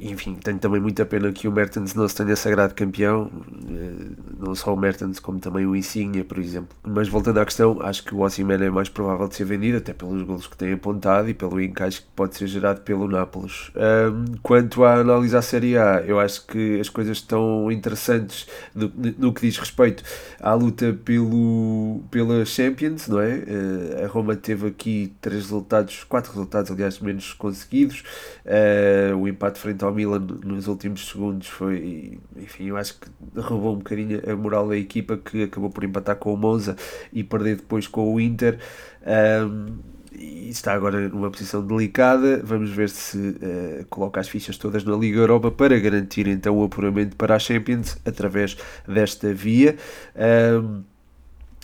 Enfim, 0.00 0.36
tenho 0.36 0.58
também 0.58 0.80
muita 0.80 1.04
pena 1.04 1.32
que 1.32 1.48
o 1.48 1.52
Mertens 1.52 1.92
não 1.92 2.06
se 2.06 2.14
tenha 2.14 2.36
sagrado 2.36 2.74
campeão, 2.74 3.28
eh, 3.68 4.12
não 4.38 4.54
só 4.54 4.72
o 4.72 4.76
Mertens, 4.76 5.18
como 5.18 5.40
também 5.40 5.66
o 5.66 5.74
Insigne, 5.74 6.22
por 6.22 6.38
exemplo. 6.38 6.76
Mas 6.84 7.08
voltando 7.08 7.40
à 7.40 7.44
questão, 7.44 7.78
acho 7.82 8.04
que 8.04 8.14
o 8.14 8.20
Osimhen 8.20 8.62
é 8.62 8.70
mais 8.70 8.88
provável 8.88 9.26
de 9.26 9.34
ser 9.34 9.44
vendido, 9.44 9.78
até 9.78 9.92
pelos 9.92 10.22
golos 10.22 10.46
que 10.46 10.56
tem 10.56 10.72
apontado 10.72 11.28
e 11.28 11.34
pelo 11.34 11.60
encaixe 11.60 12.02
que 12.02 12.06
pode 12.14 12.36
ser 12.36 12.46
gerado 12.46 12.82
pelo 12.82 13.08
Nápoles. 13.08 13.72
Um, 13.74 14.36
quanto 14.44 14.84
à 14.84 14.94
análise 14.94 15.36
à 15.36 15.42
Série 15.42 15.76
A, 15.76 16.04
eu 16.06 16.20
acho 16.20 16.46
que 16.46 16.78
as 16.78 16.88
coisas 16.88 17.16
estão 17.16 17.70
interessantes 17.72 18.46
no, 18.72 18.92
no 19.18 19.32
que 19.32 19.40
diz 19.40 19.58
respeito 19.58 20.04
à 20.40 20.54
luta 20.54 20.96
pelo, 21.04 22.00
pela 22.12 22.44
Champions, 22.44 23.08
não 23.08 23.20
é? 23.20 23.34
Uh, 23.34 24.04
a 24.04 24.06
Roma 24.06 24.36
teve 24.36 24.68
aqui 24.68 25.12
três 25.20 25.42
resultados, 25.42 26.04
quatro 26.04 26.30
resultados, 26.30 26.70
aliás, 26.70 27.00
menos 27.00 27.32
conseguidos. 27.32 28.04
Uh, 28.46 29.16
o 29.16 29.26
empate 29.26 29.47
empate 29.48 29.58
frente 29.58 29.84
ao 29.84 29.92
Milan 29.92 30.26
nos 30.44 30.68
últimos 30.68 31.08
segundos 31.08 31.48
foi, 31.48 32.18
enfim, 32.36 32.66
eu 32.66 32.76
acho 32.76 32.98
que 32.98 33.08
roubou 33.40 33.74
um 33.74 33.78
bocadinho 33.78 34.20
a 34.30 34.36
moral 34.36 34.68
da 34.68 34.76
equipa 34.76 35.16
que 35.16 35.44
acabou 35.44 35.70
por 35.70 35.84
empatar 35.84 36.16
com 36.16 36.32
o 36.32 36.36
Monza 36.36 36.76
e 37.12 37.24
perder 37.24 37.56
depois 37.56 37.86
com 37.86 38.14
o 38.14 38.20
Inter. 38.20 38.58
Um, 39.06 39.78
e 40.12 40.48
está 40.48 40.72
agora 40.72 41.08
numa 41.08 41.30
posição 41.30 41.64
delicada. 41.64 42.40
Vamos 42.44 42.70
ver 42.70 42.90
se 42.90 43.18
uh, 43.18 43.86
coloca 43.88 44.20
as 44.20 44.28
fichas 44.28 44.58
todas 44.58 44.82
na 44.84 44.96
Liga 44.96 45.18
Europa 45.18 45.50
para 45.50 45.78
garantir 45.78 46.26
então 46.26 46.58
o 46.58 46.64
apuramento 46.64 47.14
para 47.16 47.36
a 47.36 47.38
Champions 47.38 47.96
através 48.04 48.56
desta 48.86 49.32
via. 49.32 49.76
Um, 50.16 50.82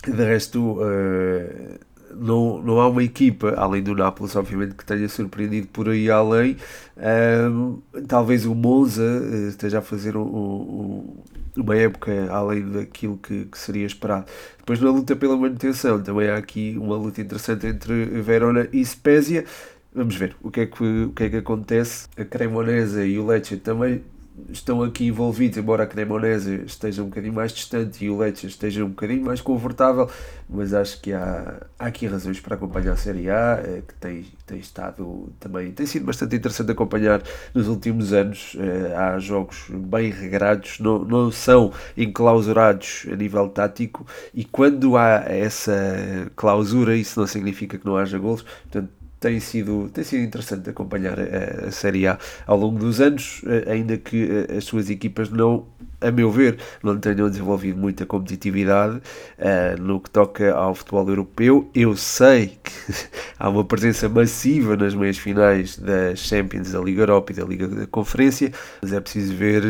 de 0.05 0.23
resto, 0.23 0.79
uh, 0.79 1.79
não, 2.19 2.61
não 2.61 2.79
há 2.79 2.87
uma 2.87 3.03
equipa, 3.03 3.53
além 3.57 3.83
do 3.83 3.95
Nápoles, 3.95 4.35
obviamente, 4.35 4.75
que 4.75 4.85
tenha 4.85 5.07
surpreendido 5.07 5.67
por 5.67 5.89
aí 5.89 6.09
além. 6.09 6.57
Um, 6.97 7.79
talvez 8.07 8.45
o 8.45 8.55
Monza 8.55 9.03
uh, 9.03 9.49
esteja 9.49 9.79
a 9.79 9.81
fazer 9.81 10.15
um, 10.15 10.21
um, 10.21 11.17
uma 11.57 11.75
época 11.75 12.11
além 12.31 12.69
daquilo 12.69 13.17
que, 13.17 13.45
que, 13.45 13.57
seria 13.57 13.85
esperado. 13.85 14.25
Depois, 14.57 14.79
na 14.79 14.89
luta 14.89 15.15
pela 15.15 15.35
manutenção, 15.37 16.01
também 16.01 16.29
há 16.29 16.37
aqui 16.37 16.77
uma 16.79 16.95
luta 16.95 17.21
interessante 17.21 17.67
entre 17.67 18.05
Verona 18.21 18.67
e 18.71 18.83
Spezia. 18.85 19.45
Vamos 19.93 20.15
ver 20.15 20.35
o 20.41 20.51
que 20.51 20.61
é 20.61 20.65
que, 20.65 20.83
o 20.83 21.11
que, 21.11 21.23
é 21.23 21.29
que 21.29 21.37
acontece. 21.37 22.07
A 22.17 22.25
Cremonese 22.25 23.01
e 23.01 23.17
o 23.19 23.25
Lecce 23.25 23.57
também 23.57 24.03
estão 24.49 24.83
aqui 24.83 25.07
envolvidos, 25.07 25.57
embora 25.57 25.83
a 25.83 25.87
Cremonese 25.87 26.63
esteja 26.65 27.01
um 27.01 27.05
bocadinho 27.05 27.33
mais 27.33 27.53
distante 27.53 28.03
e 28.03 28.09
o 28.09 28.17
Lecce 28.17 28.47
esteja 28.47 28.83
um 28.83 28.89
bocadinho 28.89 29.23
mais 29.23 29.41
confortável, 29.41 30.09
mas 30.49 30.73
acho 30.73 30.99
que 31.01 31.13
há, 31.13 31.61
há 31.79 31.85
aqui 31.85 32.05
razões 32.05 32.39
para 32.39 32.55
acompanhar 32.55 32.93
a 32.93 32.97
Série 32.97 33.29
A, 33.29 33.61
eh, 33.63 33.81
que 33.87 33.93
tem, 33.95 34.25
tem 34.45 34.59
estado 34.59 35.31
também, 35.39 35.71
tem 35.71 35.85
sido 35.85 36.05
bastante 36.05 36.35
interessante 36.35 36.71
acompanhar 36.71 37.23
nos 37.53 37.67
últimos 37.67 38.13
anos. 38.13 38.55
Eh, 38.59 38.93
há 38.95 39.17
jogos 39.19 39.67
bem 39.69 40.11
regrados, 40.11 40.79
não, 40.79 40.99
não 40.99 41.31
são 41.31 41.71
enclausurados 41.97 43.05
a 43.11 43.15
nível 43.15 43.47
tático, 43.49 44.05
e 44.33 44.43
quando 44.43 44.97
há 44.97 45.23
essa 45.27 46.31
clausura, 46.35 46.95
isso 46.95 47.19
não 47.19 47.27
significa 47.27 47.77
que 47.77 47.85
não 47.85 47.97
haja 47.97 48.17
golos, 48.17 48.41
portanto 48.41 48.89
tem 49.19 49.39
sido, 49.39 49.89
tem 49.89 50.03
sido 50.03 50.23
interessante 50.23 50.69
acompanhar 50.69 51.17
a, 51.19 51.67
a 51.67 51.71
Série 51.71 52.07
A 52.07 52.17
ao 52.45 52.57
longo 52.57 52.77
dos 52.79 53.01
anos, 53.01 53.41
eh, 53.45 53.71
ainda 53.71 53.97
que 53.97 54.27
eh, 54.49 54.57
as 54.57 54.65
suas 54.65 54.89
equipas 54.89 55.29
não, 55.29 55.67
a 56.05 56.11
meu 56.11 56.31
ver, 56.31 56.57
não 56.83 56.97
tenham 56.97 57.29
desenvolvido 57.29 57.77
muita 57.77 58.05
competitividade 58.05 58.97
uh, 58.97 59.81
no 59.81 59.99
que 59.99 60.09
toca 60.09 60.53
ao 60.53 60.75
futebol 60.75 61.09
europeu. 61.09 61.69
Eu 61.73 61.95
sei 61.97 62.57
que 62.63 62.71
há 63.39 63.49
uma 63.49 63.63
presença 63.63 64.07
massiva 64.07 64.75
nas 64.77 64.93
meias 64.93 65.17
finais 65.17 65.77
das 65.77 66.19
Champions, 66.19 66.71
da 66.71 66.79
Liga 66.79 67.01
Europa 67.01 67.31
e 67.31 67.35
da 67.35 67.43
Liga 67.43 67.67
da 67.67 67.87
Conferência, 67.87 68.51
mas 68.81 68.93
é 68.93 68.99
preciso 68.99 69.35
ver 69.35 69.63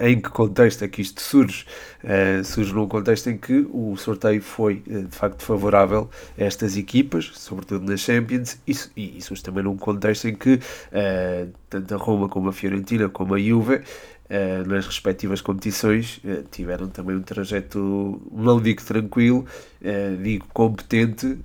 em 0.00 0.20
que 0.20 0.28
contexto 0.28 0.84
é 0.84 0.88
que 0.88 1.00
isto 1.00 1.20
surge. 1.22 1.64
Uh, 2.04 2.44
surge 2.44 2.72
num 2.72 2.86
contexto 2.86 3.28
em 3.28 3.36
que 3.36 3.66
o 3.72 3.96
sorteio 3.96 4.40
foi 4.40 4.82
de 4.86 5.08
facto 5.10 5.42
favorável 5.42 6.08
a 6.38 6.44
estas 6.44 6.76
equipas, 6.76 7.30
sobretudo 7.34 7.84
nas 7.84 8.00
Champions, 8.00 8.58
e, 8.66 8.76
e 8.96 9.18
isso 9.18 9.34
também 9.42 9.64
num 9.64 9.76
contexto 9.76 10.28
em 10.28 10.34
que 10.34 10.54
uh, 10.54 11.52
tanto 11.68 11.94
a 11.94 11.98
Roma 11.98 12.28
como 12.28 12.48
a 12.48 12.52
Fiorentina 12.52 13.08
como 13.08 13.34
a 13.34 13.38
Juve 13.38 13.82
uh, 14.30 14.68
nas 14.68 14.86
respectivas 14.86 15.40
competições 15.40 16.18
uh, 16.18 16.44
tiveram 16.50 16.88
também 16.88 17.16
um 17.16 17.22
trajeto, 17.22 18.20
não 18.32 18.60
digo 18.60 18.82
tranquilo, 18.82 19.46
digo 20.22 20.46
competente 20.52 21.38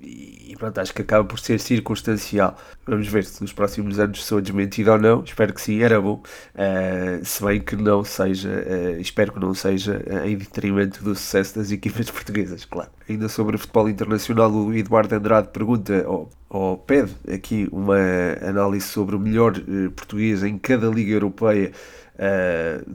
e 0.00 0.54
pronto, 0.58 0.78
acho 0.78 0.94
que 0.94 1.02
acaba 1.02 1.24
por 1.24 1.38
ser 1.38 1.60
circunstancial. 1.60 2.56
Vamos 2.86 3.08
ver 3.08 3.24
se 3.24 3.40
nos 3.42 3.52
próximos 3.52 3.98
anos 3.98 4.24
sou 4.24 4.40
desmentido 4.40 4.92
ou 4.92 4.98
não. 4.98 5.22
Espero 5.22 5.52
que 5.52 5.60
sim, 5.60 5.82
era 5.82 6.00
bom. 6.00 6.22
Uh, 6.54 7.24
se 7.24 7.44
bem 7.44 7.60
que 7.60 7.76
não 7.76 8.04
seja, 8.04 8.48
uh, 8.48 9.00
espero 9.00 9.32
que 9.32 9.40
não 9.40 9.54
seja 9.54 10.02
uh, 10.06 10.26
em 10.26 10.36
detrimento 10.36 11.02
do 11.02 11.14
sucesso 11.14 11.58
das 11.58 11.70
equipas 11.70 12.08
portuguesas, 12.10 12.64
claro. 12.64 12.90
Ainda 13.08 13.28
sobre 13.28 13.56
o 13.56 13.58
futebol 13.58 13.88
internacional, 13.88 14.50
o 14.50 14.74
Eduardo 14.74 15.14
Andrade 15.14 15.48
pergunta, 15.48 16.04
ou, 16.06 16.30
ou 16.48 16.76
pede 16.78 17.14
aqui 17.32 17.68
uma 17.70 17.98
análise 18.42 18.86
sobre 18.86 19.16
o 19.16 19.18
melhor 19.18 19.54
português 19.94 20.42
em 20.42 20.58
cada 20.58 20.88
liga 20.88 21.12
europeia, 21.12 21.72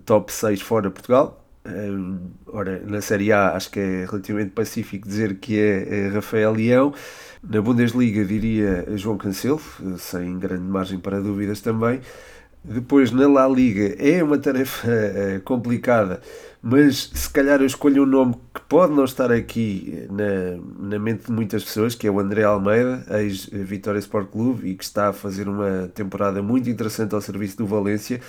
top 0.06 0.34
6 0.34 0.62
fora 0.62 0.90
Portugal 0.90 1.41
ora, 2.48 2.82
na 2.86 3.02
Série 3.02 3.32
A 3.32 3.56
acho 3.56 3.70
que 3.72 3.80
é 3.80 4.06
relativamente 4.06 4.52
pacífico 4.52 5.08
dizer 5.08 5.36
que 5.36 5.60
é, 5.60 6.06
é 6.06 6.08
Rafael 6.10 6.54
Leão. 6.54 6.94
Na 7.44 7.62
Bundesliga 7.62 8.24
diria 8.24 8.86
João 8.98 9.18
Cancelo, 9.18 9.62
sem 9.98 10.38
grande 10.40 10.64
margem 10.64 11.00
para 11.00 11.20
dúvidas 11.20 11.62
também. 11.62 12.02
Depois 12.64 13.12
na 13.12 13.28
La 13.28 13.48
Liga 13.48 13.96
é 13.98 14.24
uma 14.24 14.38
tarefa 14.38 14.88
uh, 14.88 15.42
complicada, 15.42 16.22
mas 16.62 17.10
se 17.12 17.28
calhar 17.28 17.60
eu 17.60 17.66
escolho 17.66 18.04
um 18.04 18.06
nome 18.06 18.36
que 18.54 18.62
pode 18.62 18.94
não 18.94 19.04
estar 19.04 19.32
aqui 19.32 20.08
na, 20.12 20.90
na 20.90 21.00
mente 21.00 21.26
de 21.26 21.32
muitas 21.32 21.64
pessoas, 21.64 21.96
que 21.96 22.06
é 22.06 22.12
o 22.12 22.20
André 22.20 22.44
Almeida, 22.44 23.04
ex-Vitória 23.18 23.98
Sport 23.98 24.30
Clube, 24.30 24.70
e 24.70 24.76
que 24.76 24.84
está 24.84 25.10
a 25.10 25.14
fazer 25.14 25.50
uma 25.50 25.90
temporada 25.96 26.44
muito 26.44 26.70
interessante 26.70 27.16
ao 27.16 27.22
serviço 27.22 27.58
do 27.58 27.66
Valência. 27.66 28.22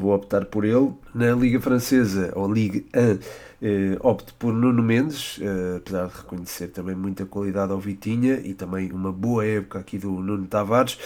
Vou 0.00 0.14
optar 0.14 0.46
por 0.46 0.64
ele. 0.64 0.94
Na 1.14 1.32
Liga 1.32 1.60
Francesa, 1.60 2.32
ou 2.34 2.50
Ligue 2.50 2.86
1, 2.96 3.18
Uh, 3.60 3.98
opto 4.06 4.32
por 4.34 4.52
Nuno 4.52 4.82
Mendes, 4.84 5.38
uh, 5.38 5.78
apesar 5.78 6.06
de 6.06 6.16
reconhecer 6.16 6.68
também 6.68 6.94
muita 6.94 7.26
qualidade 7.26 7.72
ao 7.72 7.80
Vitinha 7.80 8.40
e 8.44 8.54
também 8.54 8.92
uma 8.92 9.10
boa 9.10 9.44
época 9.44 9.80
aqui 9.80 9.98
do 9.98 10.12
Nuno 10.12 10.46
Tavares. 10.46 10.96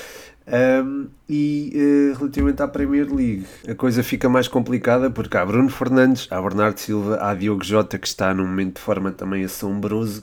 Um, 0.45 1.07
e 1.29 1.73
uh, 1.75 2.19
relativamente 2.19 2.61
à 2.62 2.69
Premier 2.69 3.07
League, 3.11 3.47
a 3.67 3.75
coisa 3.75 4.03
fica 4.03 4.29
mais 4.29 4.49
complicada 4.49 5.09
porque 5.09 5.37
há 5.37 5.47
Bruno 5.47 5.71
Fernandes, 5.71 6.27
há 6.31 6.43
Bernardo 6.43 6.79
Silva, 6.79 7.19
há 7.23 7.33
Diogo 7.33 7.65
Jota 7.65 7.97
que 7.97 8.09
está 8.09 8.35
num 8.35 8.47
momento 8.47 8.75
de 8.75 8.83
forma 8.83 9.12
também 9.12 9.45
assombroso 9.45 10.21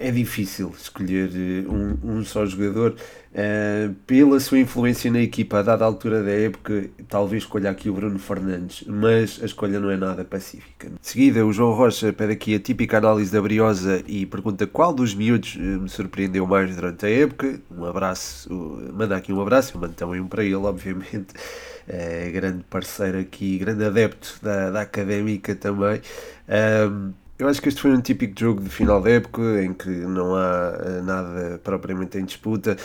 é 0.00 0.10
difícil 0.10 0.72
escolher 0.76 1.30
eh, 1.34 1.68
um, 1.68 2.16
um 2.18 2.24
só 2.24 2.46
jogador. 2.46 2.96
Uh, 3.32 3.94
pela 4.08 4.40
sua 4.40 4.58
influência 4.58 5.08
na 5.08 5.20
equipa 5.20 5.60
a 5.60 5.62
dada 5.62 5.84
altura 5.84 6.20
da 6.20 6.32
época, 6.32 6.90
talvez 7.08 7.44
escolha 7.44 7.70
aqui 7.70 7.88
o 7.88 7.94
Bruno 7.94 8.18
Fernandes, 8.18 8.82
mas 8.88 9.38
a 9.40 9.44
escolha 9.44 9.78
não 9.78 9.88
é 9.88 9.96
nada 9.96 10.24
pacífica. 10.24 10.88
De 10.88 11.06
seguida, 11.06 11.46
o 11.46 11.52
João 11.52 11.72
Rocha 11.72 12.12
pede 12.12 12.32
aqui 12.32 12.56
a 12.56 12.58
típica 12.58 12.98
análise 12.98 13.30
da 13.30 13.40
Briosa 13.40 14.02
e 14.08 14.26
pergunta 14.26 14.66
qual 14.66 14.92
dos 14.92 15.14
miúdos 15.14 15.56
eh, 15.56 15.60
me 15.60 15.88
surpreendeu 15.88 16.44
mais 16.46 16.74
durante 16.74 17.06
a 17.06 17.10
época. 17.10 17.60
Um 17.70 17.84
abraço, 17.84 18.48
manda 18.92 19.14
aqui 19.14 19.32
um 19.32 19.40
abraço, 19.40 19.76
eu 19.76 19.80
mando 19.80 19.94
também 19.94 20.20
um 20.20 20.26
para 20.26 20.42
ele, 20.42 20.56
obviamente. 20.56 21.34
É 21.92 22.30
grande 22.30 22.62
parceiro 22.70 23.18
aqui, 23.18 23.58
grande 23.58 23.84
adepto 23.84 24.38
da, 24.40 24.70
da 24.70 24.82
académica 24.82 25.56
também. 25.56 26.00
Eu 27.40 27.48
acho 27.48 27.60
que 27.62 27.68
este 27.68 27.80
foi 27.80 27.90
um 27.90 28.00
típico 28.00 28.38
jogo 28.38 28.60
de 28.62 28.68
final 28.68 29.00
da 29.00 29.10
época 29.10 29.62
em 29.64 29.72
que 29.72 29.88
não 29.88 30.34
há 30.34 30.78
eh, 30.78 31.02
nada 31.02 31.58
propriamente 31.64 32.18
em 32.18 32.24
disputa 32.24 32.76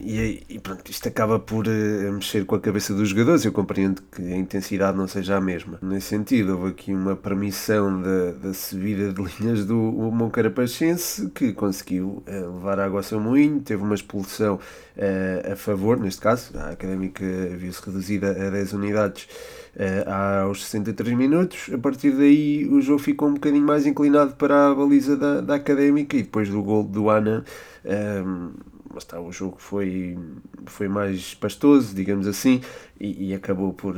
e, 0.00 0.44
e, 0.48 0.58
pronto, 0.60 0.88
isto 0.88 1.08
acaba 1.08 1.40
por 1.40 1.66
uh, 1.66 2.12
mexer 2.12 2.44
com 2.44 2.54
a 2.54 2.60
cabeça 2.60 2.94
dos 2.94 3.08
jogadores. 3.08 3.44
Eu 3.44 3.50
compreendo 3.50 4.00
que 4.12 4.22
a 4.22 4.36
intensidade 4.36 4.96
não 4.96 5.08
seja 5.08 5.36
a 5.36 5.40
mesma. 5.40 5.78
Nesse 5.82 6.06
sentido, 6.06 6.52
houve 6.52 6.68
aqui 6.68 6.94
uma 6.94 7.16
permissão 7.16 8.00
da, 8.00 8.30
da 8.32 8.54
subida 8.54 9.12
de 9.12 9.20
linhas 9.20 9.64
do 9.64 9.74
Moncarapachense 9.74 11.28
que 11.30 11.52
conseguiu 11.52 12.22
uh, 12.28 12.54
levar 12.54 12.78
a 12.78 12.84
água 12.84 13.00
ao 13.00 13.02
seu 13.02 13.18
moinho. 13.18 13.60
Teve 13.60 13.82
uma 13.82 13.96
expulsão 13.96 14.54
uh, 14.54 15.52
a 15.52 15.56
favor, 15.56 15.98
neste 15.98 16.20
caso, 16.20 16.56
a 16.56 16.70
académica 16.70 17.24
viu-se 17.56 17.84
reduzida 17.84 18.30
a 18.30 18.50
10 18.50 18.72
unidades 18.74 19.28
aos 20.42 20.64
63 20.64 21.16
minutos. 21.16 21.70
A 21.72 21.78
partir 21.78 22.10
daí, 22.10 22.66
o 22.68 22.80
jogo 22.80 22.98
ficou 22.98 23.28
um 23.28 23.34
bocadinho 23.34 23.64
mais 23.64 23.86
inclinado 23.86 24.34
para 24.34 24.70
a 24.70 24.74
baliza 24.74 25.16
da, 25.16 25.40
da 25.40 25.54
académica 25.54 26.16
e 26.16 26.22
depois 26.22 26.48
do 26.48 26.60
gol 26.62 26.82
do 26.82 27.08
Ana 27.08 27.44
está, 28.96 29.20
o 29.20 29.30
jogo 29.30 29.56
foi, 29.58 30.18
foi 30.66 30.88
mais 30.88 31.34
pastoso, 31.34 31.94
digamos 31.94 32.26
assim, 32.26 32.60
e, 32.98 33.28
e 33.28 33.34
acabou 33.34 33.72
por. 33.72 33.96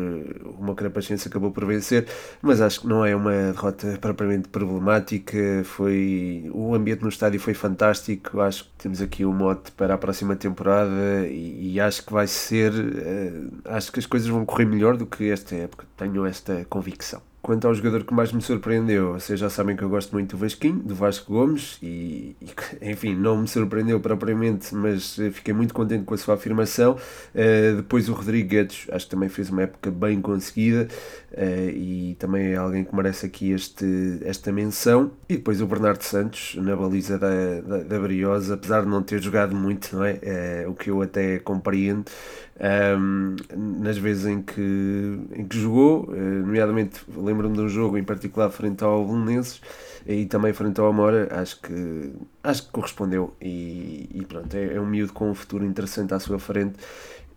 Uma 0.58 0.74
Carapachense 0.74 1.28
acabou 1.28 1.50
por 1.50 1.64
vencer, 1.64 2.06
mas 2.42 2.60
acho 2.60 2.80
que 2.82 2.86
não 2.86 3.04
é 3.04 3.14
uma 3.14 3.52
derrota 3.52 3.98
propriamente 4.00 4.48
problemática. 4.48 5.62
Foi, 5.64 6.50
o 6.52 6.74
ambiente 6.74 7.02
no 7.02 7.08
estádio 7.08 7.40
foi 7.40 7.54
fantástico. 7.54 8.40
Acho 8.40 8.64
que 8.64 8.70
temos 8.78 9.00
aqui 9.00 9.24
o 9.24 9.30
um 9.30 9.34
mote 9.34 9.72
para 9.72 9.94
a 9.94 9.98
próxima 9.98 10.34
temporada 10.36 11.26
e, 11.28 11.74
e 11.74 11.80
acho 11.80 12.04
que 12.04 12.12
vai 12.12 12.26
ser. 12.26 12.72
Uh, 12.72 13.50
acho 13.66 13.92
que 13.92 13.98
as 14.00 14.06
coisas 14.06 14.28
vão 14.28 14.44
correr 14.44 14.64
melhor 14.66 14.96
do 14.96 15.06
que 15.06 15.30
esta 15.30 15.54
época. 15.54 15.86
Tenho 15.96 16.26
esta 16.26 16.64
convicção. 16.68 17.29
Quanto 17.42 17.66
ao 17.66 17.74
jogador 17.74 18.04
que 18.04 18.12
mais 18.12 18.32
me 18.32 18.42
surpreendeu, 18.42 19.14
vocês 19.14 19.40
já 19.40 19.48
sabem 19.48 19.74
que 19.74 19.82
eu 19.82 19.88
gosto 19.88 20.12
muito 20.12 20.36
do 20.36 20.36
Vasquinho, 20.36 20.78
do 20.78 20.94
Vasco 20.94 21.32
Gomes, 21.32 21.78
e, 21.82 22.36
e 22.38 22.50
enfim, 22.90 23.14
não 23.14 23.38
me 23.38 23.48
surpreendeu 23.48 23.98
propriamente, 23.98 24.74
mas 24.74 25.16
fiquei 25.32 25.54
muito 25.54 25.72
contente 25.72 26.04
com 26.04 26.12
a 26.12 26.18
sua 26.18 26.34
afirmação. 26.34 26.98
Uh, 27.34 27.76
depois 27.76 28.10
o 28.10 28.12
Rodrigo 28.12 28.48
Guedes, 28.48 28.86
acho 28.90 29.06
que 29.06 29.10
também 29.10 29.30
fez 29.30 29.48
uma 29.48 29.62
época 29.62 29.90
bem 29.90 30.20
conseguida, 30.20 30.86
uh, 31.32 31.70
e 31.70 32.16
também 32.18 32.52
é 32.52 32.56
alguém 32.56 32.84
que 32.84 32.94
merece 32.94 33.26
aqui 33.26 33.52
este, 33.52 34.20
esta 34.24 34.52
menção. 34.52 35.12
E 35.28 35.36
depois 35.36 35.60
o 35.60 35.66
Bernardo 35.66 36.02
Santos, 36.02 36.56
na 36.56 36.76
baliza 36.76 37.18
da, 37.18 37.60
da, 37.60 37.78
da 37.78 38.00
Briosa, 38.00 38.54
apesar 38.54 38.82
de 38.82 38.88
não 38.88 39.02
ter 39.02 39.22
jogado 39.22 39.54
muito, 39.54 39.96
não 39.96 40.04
é? 40.04 40.64
Uh, 40.66 40.70
o 40.70 40.74
que 40.74 40.90
eu 40.90 41.02
até 41.02 41.38
compreendo, 41.38 42.10
um, 42.98 43.36
nas 43.80 43.96
vezes 43.96 44.26
em 44.26 44.42
que, 44.42 45.18
em 45.34 45.46
que 45.46 45.58
jogou, 45.58 46.10
uh, 46.10 46.14
nomeadamente 46.14 47.00
lembro-me 47.16 47.54
de 47.54 47.60
um 47.62 47.68
jogo 47.68 47.96
em 47.96 48.04
particular 48.04 48.50
frente 48.50 48.84
ao 48.84 49.06
Belenenses 49.06 49.60
e 50.06 50.26
também 50.26 50.52
frente 50.52 50.80
ao 50.80 50.86
Amora, 50.86 51.28
acho 51.30 51.60
que, 51.60 52.12
acho 52.42 52.66
que 52.66 52.72
correspondeu 52.72 53.34
e, 53.40 54.08
e 54.12 54.24
pronto, 54.26 54.54
é, 54.54 54.74
é 54.74 54.80
um 54.80 54.86
miúdo 54.86 55.12
com 55.12 55.30
um 55.30 55.34
futuro 55.34 55.64
interessante 55.64 56.12
à 56.12 56.18
sua 56.18 56.38
frente 56.38 56.78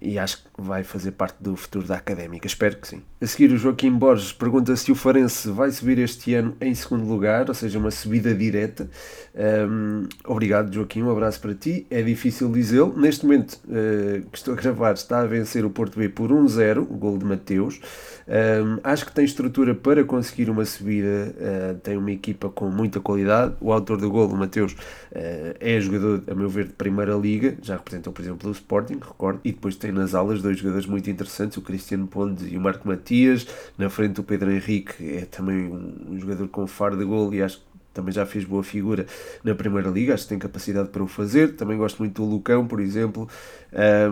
e 0.04 0.20
acho 0.20 0.44
que 0.44 0.50
vai 0.58 0.84
fazer 0.84 1.12
parte 1.12 1.38
do 1.42 1.56
futuro 1.56 1.88
da 1.88 1.96
Académica, 1.96 2.48
espero 2.48 2.78
que 2.78 2.88
sim. 2.88 3.02
A 3.20 3.26
seguir, 3.26 3.52
o 3.52 3.58
Joaquim 3.58 3.92
Borges 3.92 4.34
pergunta 4.34 4.76
se 4.76 4.92
o 4.92 4.96
Farense 4.96 5.50
vai 5.50 5.72
subir 5.72 5.98
este 6.00 6.34
ano 6.34 6.56
em 6.60 6.76
segundo 6.76 7.06
lugar, 7.06 7.48
ou 7.48 7.56
seja, 7.56 7.80
uma 7.80 7.90
subida 7.90 8.36
direta. 8.36 8.90
Um, 9.34 10.08
obrigado, 10.26 10.74
Joaquim, 10.74 11.02
um 11.02 11.10
abraço 11.10 11.40
para 11.40 11.56
ti. 11.56 11.88
É 11.90 12.02
difícil 12.02 12.52
dizê-lo. 12.52 12.94
Neste 12.98 13.26
momento 13.26 13.54
uh, 13.66 14.30
que 14.30 14.38
estou 14.38 14.54
a 14.54 14.58
gravar, 14.58 14.94
está 14.94 15.22
a 15.22 15.26
vencer 15.26 15.64
o 15.66 15.70
Porto 15.70 15.98
B 15.98 16.10
por 16.10 16.32
1-0, 16.32 16.80
o 16.80 16.98
gol 16.98 17.18
de 17.18 17.26
Mateus. 17.26 17.80
Um, 18.28 18.80
acho 18.84 19.06
que 19.06 19.12
tem 19.12 19.26
estrutura 19.26 19.76
para 19.76 20.04
conseguir 20.04 20.50
uma 20.50 20.64
subida, 20.66 21.34
uh, 21.38 21.80
tem 21.80 21.98
uma 21.98 22.12
equipa 22.12 22.50
com 22.50 22.70
muita 22.70 23.00
qualidade. 23.00 23.56
O 23.60 23.72
autor 23.72 23.98
do 23.98 24.10
gol, 24.10 24.28
o 24.30 24.38
Mateus, 24.38 24.74
uh, 24.74 25.56
é 25.60 25.80
jogador, 25.80 26.24
a 26.28 26.36
meu 26.36 26.50
ver, 26.50 26.68
de 26.68 26.74
Primeira 26.74 27.16
Liga, 27.16 27.56
já 27.62 27.76
representou, 27.76 28.14
por 28.14 28.22
exemplo, 28.22 28.50
o 28.50 28.52
Sporting, 28.52 28.96
recordo, 28.96 29.40
e 29.44 29.52
depois 29.52 29.76
tem 29.76 29.92
nas 29.92 30.14
alas 30.14 30.42
dois 30.42 30.53
jogadores 30.60 30.86
muito 30.86 31.10
interessantes, 31.10 31.58
o 31.58 31.62
Cristiano 31.62 32.08
Pontes 32.08 32.52
e 32.52 32.58
o 32.58 32.62
Marco 32.62 32.88
Matias. 32.88 33.48
Na 33.78 33.90
frente, 33.90 34.20
o 34.20 34.24
Pedro 34.24 34.52
Henrique 34.52 35.18
é 35.18 35.26
também 35.26 35.66
um, 35.68 36.14
um 36.14 36.20
jogador 36.20 36.48
com 36.48 36.66
faro 36.68 36.98
de 36.98 37.06
gol 37.06 37.34
e 37.34 37.42
acho 37.42 37.58
que 37.58 37.74
também 37.94 38.12
já 38.12 38.26
fez 38.26 38.44
boa 38.44 38.64
figura 38.64 39.06
na 39.44 39.54
Primeira 39.54 39.90
Liga, 39.90 40.14
acho 40.14 40.24
que 40.24 40.30
tem 40.30 40.40
capacidade 40.40 40.90
para 40.90 41.04
o 41.04 41.08
fazer. 41.08 41.56
Também 41.56 41.78
gosto 41.78 42.00
muito 42.00 42.22
do 42.22 42.28
Lucão, 42.28 42.68
por 42.68 42.80
exemplo. 42.80 43.30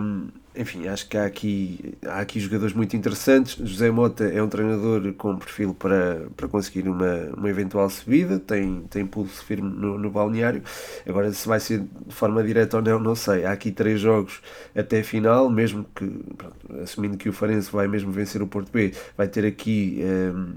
Um, 0.00 0.28
enfim, 0.54 0.86
acho 0.86 1.08
que 1.08 1.16
há 1.16 1.24
aqui, 1.24 1.94
há 2.06 2.20
aqui 2.20 2.38
jogadores 2.38 2.74
muito 2.74 2.94
interessantes. 2.96 3.56
José 3.56 3.90
Mota 3.90 4.24
é 4.24 4.42
um 4.42 4.48
treinador 4.48 5.12
com 5.14 5.36
perfil 5.36 5.74
para, 5.74 6.26
para 6.36 6.46
conseguir 6.48 6.88
uma, 6.88 7.30
uma 7.36 7.48
eventual 7.48 7.88
subida, 7.88 8.38
tem, 8.38 8.82
tem 8.90 9.06
pulso 9.06 9.44
firme 9.44 9.68
no, 9.70 9.98
no 9.98 10.10
balneário. 10.10 10.62
Agora, 11.08 11.32
se 11.32 11.48
vai 11.48 11.58
ser 11.58 11.80
de 12.06 12.14
forma 12.14 12.42
direta 12.42 12.76
ou 12.76 12.82
não, 12.82 12.98
não 12.98 13.14
sei. 13.14 13.44
Há 13.44 13.52
aqui 13.52 13.70
três 13.70 14.00
jogos 14.00 14.40
até 14.76 15.00
a 15.00 15.04
final, 15.04 15.48
mesmo 15.48 15.86
que, 15.94 16.06
pronto, 16.36 16.82
assumindo 16.82 17.16
que 17.16 17.28
o 17.28 17.32
Farense 17.32 17.70
vai 17.72 17.88
mesmo 17.88 18.12
vencer 18.12 18.42
o 18.42 18.46
Porto 18.46 18.70
B, 18.70 18.92
vai 19.16 19.28
ter 19.28 19.46
aqui. 19.46 20.00
Um, 20.02 20.54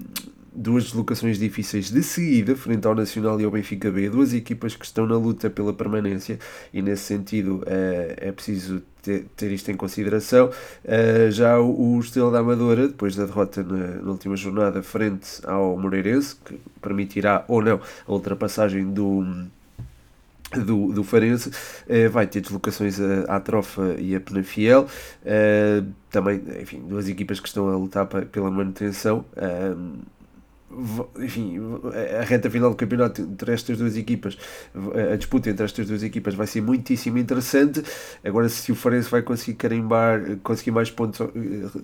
duas 0.55 0.85
deslocações 0.85 1.37
difíceis 1.37 1.91
de 1.91 2.01
seguida, 2.01 2.55
frente 2.55 2.87
ao 2.87 2.95
Nacional 2.95 3.39
e 3.39 3.43
ao 3.43 3.51
Benfica 3.51 3.91
B, 3.91 4.09
duas 4.09 4.33
equipas 4.33 4.75
que 4.75 4.85
estão 4.85 5.05
na 5.05 5.17
luta 5.17 5.49
pela 5.49 5.73
permanência 5.73 6.39
e 6.73 6.81
nesse 6.81 7.03
sentido 7.03 7.63
é, 7.65 8.15
é 8.17 8.31
preciso 8.31 8.81
ter, 9.01 9.51
isto 9.51 9.69
em 9.69 9.75
consideração. 9.75 10.49
Uh, 10.83 11.29
já 11.31 11.59
o, 11.59 11.99
Estrela 11.99 12.31
da 12.31 12.39
Amadora, 12.39 12.87
depois 12.87 13.15
da 13.15 13.25
derrota 13.25 13.63
na, 13.63 14.09
última 14.09 14.35
jornada 14.35 14.81
frente 14.81 15.41
ao 15.43 15.77
Moreirense, 15.77 16.35
que 16.43 16.59
permitirá 16.81 17.45
ou 17.47 17.61
não 17.61 17.79
a 18.07 18.11
ultrapassagem 18.11 18.91
do 18.91 19.45
do, 20.53 20.93
do 20.93 21.03
Farense, 21.03 21.49
uh, 21.49 22.09
vai 22.11 22.27
ter 22.27 22.39
deslocações 22.39 22.97
à 23.27 23.39
Trofa 23.39 23.95
e 23.99 24.15
a 24.15 24.21
Penafiel, 24.21 24.83
uh, 24.83 25.85
também, 26.09 26.41
enfim, 26.61 26.81
duas 26.87 27.09
equipas 27.09 27.39
que 27.39 27.47
estão 27.47 27.67
a 27.67 27.75
lutar 27.75 28.05
pela 28.05 28.49
manutenção, 28.49 29.25
uh, 29.35 29.99
enfim, 31.19 31.59
a 32.19 32.23
reta 32.23 32.49
final 32.49 32.69
do 32.69 32.75
campeonato 32.75 33.21
entre 33.21 33.53
estas 33.53 33.77
duas 33.77 33.95
equipas, 33.95 34.37
a 35.11 35.15
disputa 35.15 35.49
entre 35.49 35.65
estas 35.65 35.87
duas 35.87 36.03
equipas 36.03 36.33
vai 36.35 36.47
ser 36.47 36.61
muitíssimo 36.61 37.17
interessante. 37.17 37.83
Agora, 38.23 38.49
se 38.49 38.71
o 38.71 38.75
Farense 38.75 39.09
vai 39.09 39.21
conseguir 39.21 39.55
carimbar, 39.55 40.37
conseguir 40.43 40.71
mais 40.71 40.91
pontos 40.91 41.21
eh, 41.21 41.27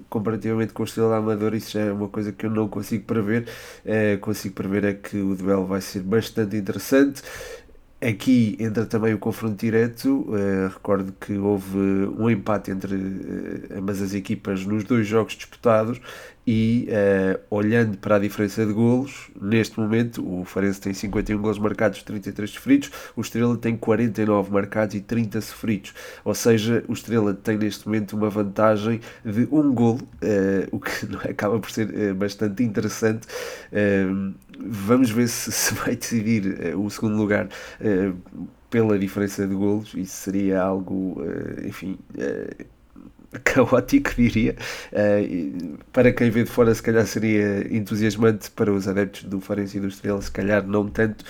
comparativamente 0.09 0.73
com 0.73 0.83
o 0.83 0.85
Estrela 0.85 1.17
Amadora, 1.17 1.55
isso 1.55 1.71
já 1.71 1.81
é 1.81 1.91
uma 1.91 2.09
coisa 2.09 2.31
que 2.31 2.45
eu 2.45 2.49
não 2.49 2.67
consigo 2.67 3.05
prever. 3.05 3.47
É, 3.85 4.17
consigo 4.17 4.55
prever 4.55 4.83
é 4.85 4.93
que 4.93 5.17
o 5.17 5.35
duelo 5.35 5.65
vai 5.65 5.81
ser 5.81 6.01
bastante 6.01 6.55
interessante. 6.55 7.21
Aqui 8.01 8.57
entra 8.59 8.83
também 8.87 9.13
o 9.13 9.19
confronto 9.19 9.55
direto. 9.57 10.25
Uh, 10.27 10.69
recordo 10.69 11.13
que 11.19 11.37
houve 11.37 11.77
um 11.77 12.31
empate 12.31 12.71
entre 12.71 12.95
uh, 12.95 13.77
ambas 13.77 14.01
as 14.01 14.15
equipas 14.15 14.65
nos 14.65 14.83
dois 14.83 15.05
jogos 15.05 15.33
disputados 15.33 16.01
e 16.45 16.87
uh, 16.89 17.39
olhando 17.55 17.97
para 17.97 18.15
a 18.15 18.19
diferença 18.19 18.65
de 18.65 18.73
golos, 18.73 19.29
neste 19.39 19.79
momento 19.79 20.27
o 20.27 20.43
Farense 20.43 20.81
tem 20.81 20.93
51 20.93 21.39
golos 21.39 21.59
marcados, 21.59 22.01
33 22.01 22.49
sofridos, 22.49 22.91
o 23.15 23.21
Estrela 23.21 23.55
tem 23.55 23.77
49 23.77 24.51
marcados 24.51 24.95
e 24.95 25.01
30 25.01 25.39
sofridos, 25.41 25.93
ou 26.25 26.33
seja, 26.33 26.83
o 26.87 26.93
Estrela 26.93 27.33
tem 27.33 27.57
neste 27.57 27.85
momento 27.85 28.13
uma 28.13 28.29
vantagem 28.29 28.99
de 29.23 29.47
um 29.51 29.71
golo, 29.73 30.01
uh, 30.01 30.67
o 30.71 30.79
que 30.79 30.91
acaba 31.29 31.59
por 31.59 31.69
ser 31.69 31.87
uh, 31.89 32.15
bastante 32.15 32.63
interessante. 32.63 33.27
Vamos 34.65 35.09
ver 35.09 35.27
se, 35.27 35.51
se 35.51 35.73
vai 35.73 35.95
decidir 35.95 36.75
o 36.75 36.89
segundo 36.89 37.15
lugar 37.17 37.49
pela 38.69 38.97
diferença 38.97 39.47
de 39.47 39.53
golos, 39.53 39.93
isso 39.93 40.15
seria 40.15 40.61
algo, 40.61 41.21
enfim 41.65 41.97
caótico, 43.43 44.13
diria. 44.15 44.55
Uh, 44.91 45.77
para 45.91 46.11
quem 46.11 46.29
vê 46.29 46.43
de 46.43 46.49
fora, 46.49 46.73
se 46.73 46.81
calhar 46.81 47.05
seria 47.05 47.67
entusiasmante, 47.75 48.51
para 48.51 48.71
os 48.71 48.87
adeptos 48.87 49.23
do 49.23 49.39
Farense 49.39 49.77
Estrela, 49.79 50.21
se 50.21 50.31
calhar 50.31 50.65
não 50.65 50.87
tanto. 50.87 51.23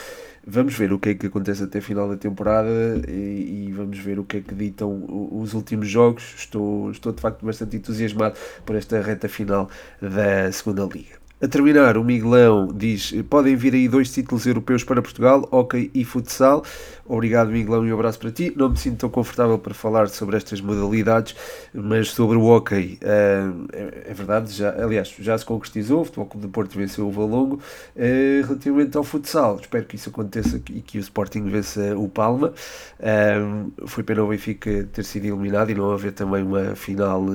Vamos 0.45 0.75
ver 0.75 0.91
o 0.91 0.97
que 0.97 1.09
é 1.09 1.13
que 1.13 1.27
acontece 1.27 1.63
até 1.63 1.77
a 1.77 1.81
final 1.81 2.09
da 2.09 2.17
temporada 2.17 2.69
e, 3.07 3.67
e, 3.67 3.71
vamos 3.71 3.99
ver 3.99 4.17
o 4.17 4.23
que 4.23 4.37
é 4.37 4.41
que 4.41 4.55
ditam 4.55 5.05
os 5.31 5.53
últimos 5.53 5.87
jogos. 5.87 6.33
Estou, 6.35 6.89
estou 6.89 7.13
de 7.13 7.21
facto 7.21 7.45
bastante 7.45 7.77
entusiasmado 7.77 8.35
por 8.65 8.75
esta 8.75 8.99
reta 9.01 9.29
final 9.29 9.69
da 10.01 10.51
segunda 10.51 10.83
Liga. 10.91 11.20
A 11.43 11.47
terminar, 11.47 11.97
o 11.97 12.03
Miguelão 12.03 12.67
diz: 12.71 13.11
podem 13.27 13.55
vir 13.55 13.73
aí 13.73 13.87
dois 13.87 14.11
títulos 14.11 14.45
europeus 14.45 14.83
para 14.83 15.01
Portugal, 15.01 15.47
hockey 15.51 15.89
e 15.91 16.05
futsal. 16.05 16.63
Obrigado, 17.03 17.49
Miguelão, 17.49 17.83
e 17.83 17.91
um 17.91 17.95
abraço 17.95 18.19
para 18.19 18.31
ti. 18.31 18.53
Não 18.55 18.69
me 18.69 18.77
sinto 18.77 18.99
tão 18.99 19.09
confortável 19.09 19.57
para 19.57 19.73
falar 19.73 20.07
sobre 20.07 20.37
estas 20.37 20.61
modalidades, 20.61 21.35
mas 21.73 22.09
sobre 22.11 22.37
o 22.37 22.43
hockey, 22.43 22.99
uh, 23.01 23.67
é, 23.73 24.13
verdade, 24.13 24.53
já, 24.53 24.69
aliás, 24.83 25.13
já 25.17 25.35
se 25.35 25.43
concretizou. 25.43 26.01
O 26.01 26.05
Futebol 26.05 26.27
Clube 26.27 26.45
de 26.45 26.53
Porto 26.53 26.77
venceu 26.77 27.07
o 27.07 27.11
Valongo. 27.11 27.55
Uh, 27.95 28.45
relativamente 28.45 28.95
ao 28.95 29.03
futsal, 29.03 29.57
espero 29.59 29.85
que 29.85 29.95
isso 29.95 30.09
aconteça 30.09 30.61
e 30.69 30.79
que 30.79 30.99
o 30.99 31.01
Sporting 31.01 31.49
vença 31.49 31.97
o 31.97 32.07
Palma. 32.07 32.53
Uh, 32.99 33.87
foi 33.87 34.03
pena 34.03 34.23
o 34.23 34.27
Benfica 34.27 34.87
ter 34.93 35.03
sido 35.03 35.25
eliminado 35.25 35.71
e 35.71 35.73
não 35.73 35.91
haver 35.91 36.11
também 36.11 36.43
uma 36.43 36.75
final 36.75 37.25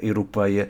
europeia 0.00 0.68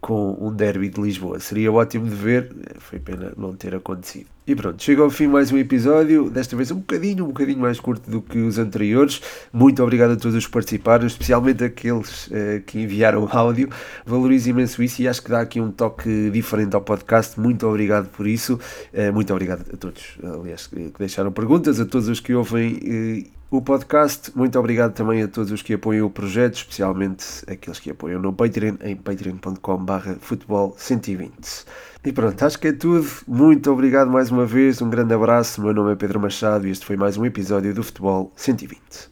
com 0.00 0.36
um 0.40 0.52
derby 0.52 0.88
de 0.88 1.00
Lisboa. 1.00 1.38
Seria 1.38 1.70
ótimo 1.70 2.06
de 2.06 2.14
ver, 2.14 2.50
foi 2.78 2.98
pena 2.98 3.32
não 3.36 3.54
ter 3.54 3.74
acontecido. 3.74 4.26
E 4.46 4.54
pronto, 4.54 4.82
chega 4.82 5.02
ao 5.02 5.10
fim 5.10 5.26
mais 5.26 5.52
um 5.52 5.58
episódio, 5.58 6.30
desta 6.30 6.56
vez 6.56 6.70
um 6.70 6.76
bocadinho, 6.76 7.24
um 7.24 7.28
bocadinho 7.28 7.60
mais 7.60 7.78
curto 7.78 8.10
do 8.10 8.20
que 8.20 8.38
os 8.38 8.58
anteriores. 8.58 9.20
Muito 9.52 9.82
obrigado 9.82 10.12
a 10.12 10.16
todos 10.16 10.34
os 10.34 10.46
que 10.46 10.52
participaram, 10.52 11.06
especialmente 11.06 11.62
aqueles 11.62 12.26
uh, 12.28 12.60
que 12.66 12.80
enviaram 12.80 13.28
áudio. 13.30 13.68
Valorizo 14.04 14.50
imenso 14.50 14.82
isso 14.82 15.02
e 15.02 15.08
acho 15.08 15.22
que 15.22 15.30
dá 15.30 15.40
aqui 15.40 15.60
um 15.60 15.70
toque 15.70 16.30
diferente 16.30 16.74
ao 16.74 16.80
podcast. 16.80 17.38
Muito 17.38 17.66
obrigado 17.66 18.08
por 18.08 18.26
isso. 18.26 18.58
Uh, 18.92 19.12
muito 19.12 19.32
obrigado 19.32 19.64
a 19.72 19.76
todos, 19.76 20.18
aliás, 20.22 20.66
que 20.66 20.92
deixaram 20.98 21.30
perguntas, 21.30 21.78
a 21.78 21.84
todos 21.84 22.08
os 22.08 22.18
que 22.18 22.34
ouvem 22.34 22.74
uh, 22.74 23.39
o 23.50 23.60
podcast. 23.60 24.30
Muito 24.36 24.58
obrigado 24.58 24.92
também 24.92 25.22
a 25.22 25.28
todos 25.28 25.50
os 25.50 25.62
que 25.62 25.74
apoiam 25.74 26.06
o 26.06 26.10
projeto, 26.10 26.54
especialmente 26.54 27.24
aqueles 27.48 27.80
que 27.80 27.90
apoiam 27.90 28.20
no 28.20 28.32
Patreon, 28.32 28.76
em 28.82 28.94
patreon.com.br 28.96 30.14
futebol 30.20 30.74
120. 30.78 31.64
E 32.04 32.12
pronto, 32.12 32.42
acho 32.44 32.58
que 32.58 32.68
é 32.68 32.72
tudo. 32.72 33.06
Muito 33.26 33.70
obrigado 33.70 34.10
mais 34.10 34.30
uma 34.30 34.46
vez, 34.46 34.80
um 34.80 34.88
grande 34.88 35.12
abraço. 35.12 35.60
O 35.60 35.64
meu 35.64 35.74
nome 35.74 35.92
é 35.92 35.96
Pedro 35.96 36.20
Machado 36.20 36.66
e 36.66 36.70
este 36.70 36.86
foi 36.86 36.96
mais 36.96 37.16
um 37.16 37.26
episódio 37.26 37.74
do 37.74 37.82
Futebol 37.82 38.32
120. 38.36 39.08